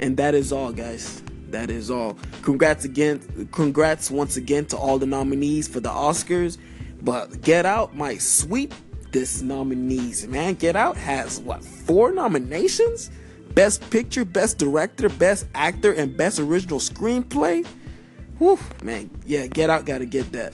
And 0.00 0.16
that 0.16 0.34
is 0.34 0.52
all, 0.52 0.72
guys. 0.72 1.22
That 1.50 1.70
is 1.70 1.90
all. 1.90 2.16
Congrats 2.42 2.84
again. 2.84 3.48
Congrats 3.52 4.10
once 4.10 4.36
again 4.36 4.66
to 4.66 4.76
all 4.76 4.98
the 4.98 5.06
nominees 5.06 5.66
for 5.66 5.80
the 5.80 5.88
Oscars. 5.88 6.58
But 7.02 7.42
Get 7.42 7.64
Out 7.64 7.96
might 7.96 8.22
sweep 8.22 8.74
this 9.12 9.40
nominees, 9.40 10.26
man. 10.28 10.54
Get 10.54 10.76
Out 10.76 10.96
has 10.96 11.40
what 11.40 11.64
four 11.64 12.12
nominations? 12.12 13.10
Best 13.58 13.90
Picture, 13.90 14.24
Best 14.24 14.58
Director, 14.58 15.08
Best 15.08 15.44
Actor, 15.52 15.90
and 15.90 16.16
Best 16.16 16.38
Original 16.38 16.78
Screenplay. 16.78 17.66
Whew, 18.38 18.56
man, 18.84 19.10
yeah, 19.26 19.48
Get 19.48 19.68
Out 19.68 19.84
got 19.84 19.98
to 19.98 20.06
get 20.06 20.30
that. 20.30 20.52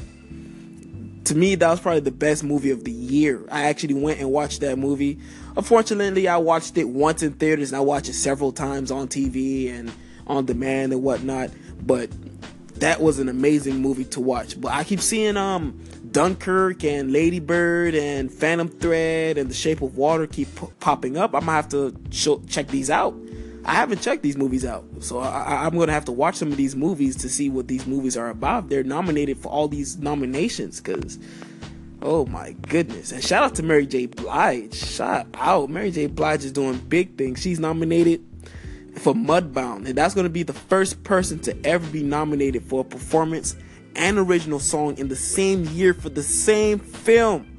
To 1.26 1.34
me, 1.34 1.54
that 1.54 1.68
was 1.68 1.80
probably 1.80 2.00
the 2.00 2.10
best 2.10 2.42
movie 2.42 2.70
of 2.70 2.84
the 2.84 2.90
year. 2.90 3.46
I 3.50 3.64
actually 3.64 3.92
went 3.92 4.20
and 4.20 4.30
watched 4.30 4.62
that 4.62 4.78
movie. 4.78 5.20
Unfortunately, 5.54 6.28
I 6.28 6.38
watched 6.38 6.78
it 6.78 6.84
once 6.88 7.22
in 7.22 7.34
theaters 7.34 7.72
and 7.72 7.76
I 7.76 7.80
watched 7.80 8.08
it 8.08 8.14
several 8.14 8.52
times 8.52 8.90
on 8.90 9.08
TV 9.08 9.70
and 9.70 9.92
on 10.26 10.46
demand 10.46 10.94
and 10.94 11.02
whatnot. 11.02 11.50
But 11.82 12.08
that 12.76 13.02
was 13.02 13.18
an 13.18 13.28
amazing 13.28 13.82
movie 13.82 14.06
to 14.06 14.20
watch. 14.22 14.58
But 14.58 14.72
I 14.72 14.82
keep 14.82 15.00
seeing 15.00 15.36
um 15.36 15.78
Dunkirk 16.14 16.84
and 16.84 17.12
Ladybird 17.12 17.96
and 17.96 18.32
Phantom 18.32 18.68
Thread 18.68 19.36
and 19.36 19.50
The 19.50 19.54
Shape 19.54 19.82
of 19.82 19.96
Water 19.96 20.28
keep 20.28 20.46
p- 20.54 20.68
popping 20.78 21.16
up. 21.16 21.34
I'm 21.34 21.40
gonna 21.40 21.52
have 21.52 21.68
to 21.70 21.92
check 22.48 22.68
these 22.68 22.88
out. 22.88 23.16
I 23.64 23.74
haven't 23.74 24.00
checked 24.00 24.22
these 24.22 24.36
movies 24.36 24.64
out, 24.64 24.84
so 25.00 25.18
I, 25.18 25.66
am 25.66 25.76
gonna 25.76 25.90
have 25.90 26.04
to 26.04 26.12
watch 26.12 26.36
some 26.36 26.52
of 26.52 26.56
these 26.56 26.76
movies 26.76 27.16
to 27.16 27.28
see 27.28 27.50
what 27.50 27.66
these 27.66 27.88
movies 27.88 28.16
are 28.16 28.30
about. 28.30 28.68
They're 28.68 28.84
nominated 28.84 29.38
for 29.38 29.48
all 29.48 29.66
these 29.66 29.98
nominations 29.98 30.80
because, 30.80 31.18
oh 32.00 32.26
my 32.26 32.52
goodness! 32.68 33.10
And 33.10 33.22
shout 33.22 33.42
out 33.42 33.56
to 33.56 33.64
Mary 33.64 33.84
J. 33.84 34.06
Blige. 34.06 34.72
Shout 34.72 35.26
out, 35.34 35.68
Mary 35.68 35.90
J. 35.90 36.06
Blige 36.06 36.44
is 36.44 36.52
doing 36.52 36.78
big 36.78 37.18
things. 37.18 37.42
She's 37.42 37.58
nominated 37.58 38.24
for 38.98 39.14
Mudbound, 39.14 39.88
and 39.88 39.98
that's 39.98 40.14
gonna 40.14 40.28
be 40.28 40.44
the 40.44 40.52
first 40.52 41.02
person 41.02 41.40
to 41.40 41.66
ever 41.66 41.84
be 41.90 42.04
nominated 42.04 42.62
for 42.62 42.82
a 42.82 42.84
performance 42.84 43.56
and 43.96 44.18
original 44.18 44.58
song 44.58 44.98
in 44.98 45.08
the 45.08 45.16
same 45.16 45.64
year 45.66 45.94
for 45.94 46.08
the 46.08 46.22
same 46.22 46.78
film. 46.78 47.50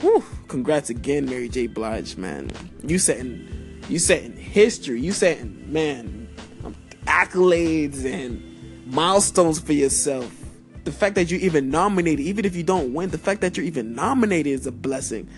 Whew, 0.00 0.24
congrats 0.48 0.90
again, 0.90 1.26
Mary 1.26 1.48
J. 1.48 1.68
Blige, 1.68 2.16
man. 2.16 2.50
You 2.82 2.98
setting, 2.98 3.82
you 3.88 3.98
setting 3.98 4.36
history. 4.36 5.00
You 5.00 5.12
setting, 5.12 5.72
man, 5.72 6.28
um, 6.64 6.74
accolades 7.06 8.04
and 8.04 8.42
milestones 8.86 9.60
for 9.60 9.72
yourself. 9.72 10.30
The 10.84 10.92
fact 10.92 11.14
that 11.14 11.30
you're 11.30 11.40
even 11.40 11.70
nominated, 11.70 12.26
even 12.26 12.44
if 12.44 12.56
you 12.56 12.64
don't 12.64 12.92
win, 12.92 13.10
the 13.10 13.18
fact 13.18 13.40
that 13.42 13.56
you're 13.56 13.66
even 13.66 13.94
nominated 13.94 14.52
is 14.52 14.66
a 14.66 14.72
blessing. 14.72 15.28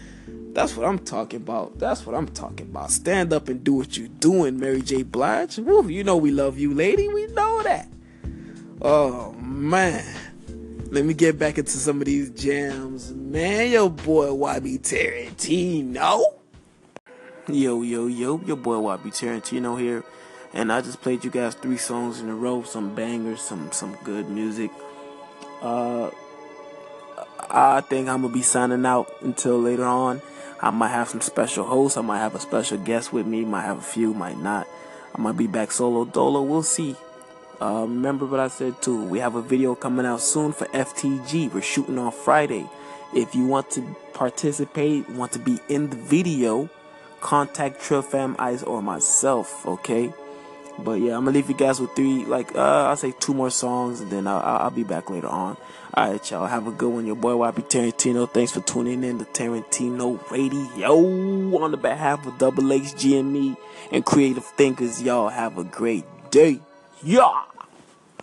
That's 0.54 0.76
what 0.76 0.86
I'm 0.86 1.00
talking 1.00 1.42
about. 1.42 1.78
That's 1.78 2.06
what 2.06 2.14
I'm 2.14 2.28
talking 2.28 2.68
about. 2.68 2.90
Stand 2.90 3.32
up 3.32 3.48
and 3.48 3.62
do 3.62 3.74
what 3.74 3.98
you're 3.98 4.08
doing, 4.08 4.58
Mary 4.58 4.80
J. 4.80 5.02
Blige. 5.02 5.58
Woo, 5.58 5.86
you 5.88 6.04
know 6.04 6.16
we 6.16 6.30
love 6.30 6.58
you, 6.58 6.72
lady. 6.72 7.08
We 7.08 7.26
know 7.26 7.62
that. 7.64 7.88
Oh 8.80 9.32
man. 9.54 10.04
Let 10.90 11.04
me 11.04 11.14
get 11.14 11.38
back 11.38 11.58
into 11.58 11.72
some 11.72 12.00
of 12.00 12.06
these 12.06 12.30
jams. 12.30 13.12
Man, 13.12 13.70
your 13.70 13.90
boy 13.90 14.26
YB 14.26 14.80
Tarentino. 14.80 16.22
Yo, 17.48 17.82
yo, 17.82 18.06
yo, 18.06 18.40
your 18.44 18.56
boy 18.56 18.76
YB 18.76 19.02
Tarentino 19.06 19.78
here. 19.78 20.04
And 20.52 20.72
I 20.72 20.80
just 20.80 21.00
played 21.00 21.24
you 21.24 21.30
guys 21.30 21.54
three 21.54 21.78
songs 21.78 22.20
in 22.20 22.28
a 22.28 22.34
row, 22.34 22.62
some 22.62 22.94
bangers, 22.94 23.40
some 23.40 23.72
some 23.72 23.96
good 24.04 24.28
music. 24.28 24.70
Uh 25.62 26.10
I 27.50 27.80
think 27.82 28.08
I'm 28.08 28.22
gonna 28.22 28.32
be 28.32 28.42
signing 28.42 28.86
out 28.86 29.12
until 29.20 29.58
later 29.60 29.84
on. 29.84 30.22
I 30.60 30.70
might 30.70 30.88
have 30.88 31.08
some 31.08 31.20
special 31.20 31.64
hosts, 31.64 31.98
I 31.98 32.02
might 32.02 32.18
have 32.18 32.34
a 32.34 32.40
special 32.40 32.78
guest 32.78 33.12
with 33.12 33.26
me, 33.26 33.44
might 33.44 33.62
have 33.62 33.78
a 33.78 33.82
few, 33.82 34.14
might 34.14 34.38
not. 34.38 34.66
I 35.14 35.20
might 35.20 35.36
be 35.36 35.46
back 35.46 35.72
solo 35.72 36.04
dolo, 36.04 36.42
we'll 36.42 36.62
see. 36.62 36.96
Uh, 37.64 37.80
remember 37.80 38.26
what 38.26 38.40
I 38.40 38.48
said 38.48 38.82
too. 38.82 39.02
We 39.04 39.20
have 39.20 39.36
a 39.36 39.40
video 39.40 39.74
coming 39.74 40.04
out 40.04 40.20
soon 40.20 40.52
for 40.52 40.66
FTG. 40.66 41.50
We're 41.50 41.62
shooting 41.62 41.98
on 41.98 42.12
Friday. 42.12 42.68
If 43.14 43.34
you 43.34 43.46
want 43.46 43.70
to 43.70 43.96
participate, 44.12 45.08
want 45.08 45.32
to 45.32 45.38
be 45.38 45.58
in 45.70 45.88
the 45.88 45.96
video, 45.96 46.68
contact 47.22 47.80
Trill 47.80 48.02
Fam 48.02 48.36
Ice 48.38 48.62
or 48.62 48.82
myself. 48.82 49.66
Okay. 49.66 50.12
But 50.78 51.00
yeah, 51.00 51.16
I'm 51.16 51.24
gonna 51.24 51.30
leave 51.30 51.48
you 51.48 51.54
guys 51.54 51.80
with 51.80 51.96
three, 51.96 52.26
like 52.26 52.54
uh, 52.54 52.88
I'll 52.88 52.96
say 52.98 53.14
two 53.18 53.32
more 53.32 53.48
songs, 53.48 54.02
and 54.02 54.10
then 54.10 54.26
I'll, 54.26 54.40
I'll 54.40 54.70
be 54.70 54.84
back 54.84 55.08
later 55.08 55.28
on. 55.28 55.56
All 55.94 56.10
right, 56.10 56.30
y'all, 56.30 56.44
have 56.44 56.66
a 56.66 56.70
good 56.70 56.92
one. 56.92 57.06
Your 57.06 57.16
boy 57.16 57.32
YB 57.32 57.70
Tarentino. 57.70 58.30
Thanks 58.30 58.52
for 58.52 58.60
tuning 58.60 59.02
in 59.04 59.20
to 59.20 59.24
Tarentino 59.24 60.30
Radio 60.30 60.92
on 61.56 61.70
the 61.70 61.78
behalf 61.78 62.26
of 62.26 62.36
Double 62.36 62.70
H 62.74 62.92
GME 62.92 63.56
and 63.90 64.04
Creative 64.04 64.44
Thinkers. 64.44 65.02
Y'all 65.02 65.30
have 65.30 65.56
a 65.56 65.64
great 65.64 66.04
day. 66.30 66.60
Yeah. 67.02 67.44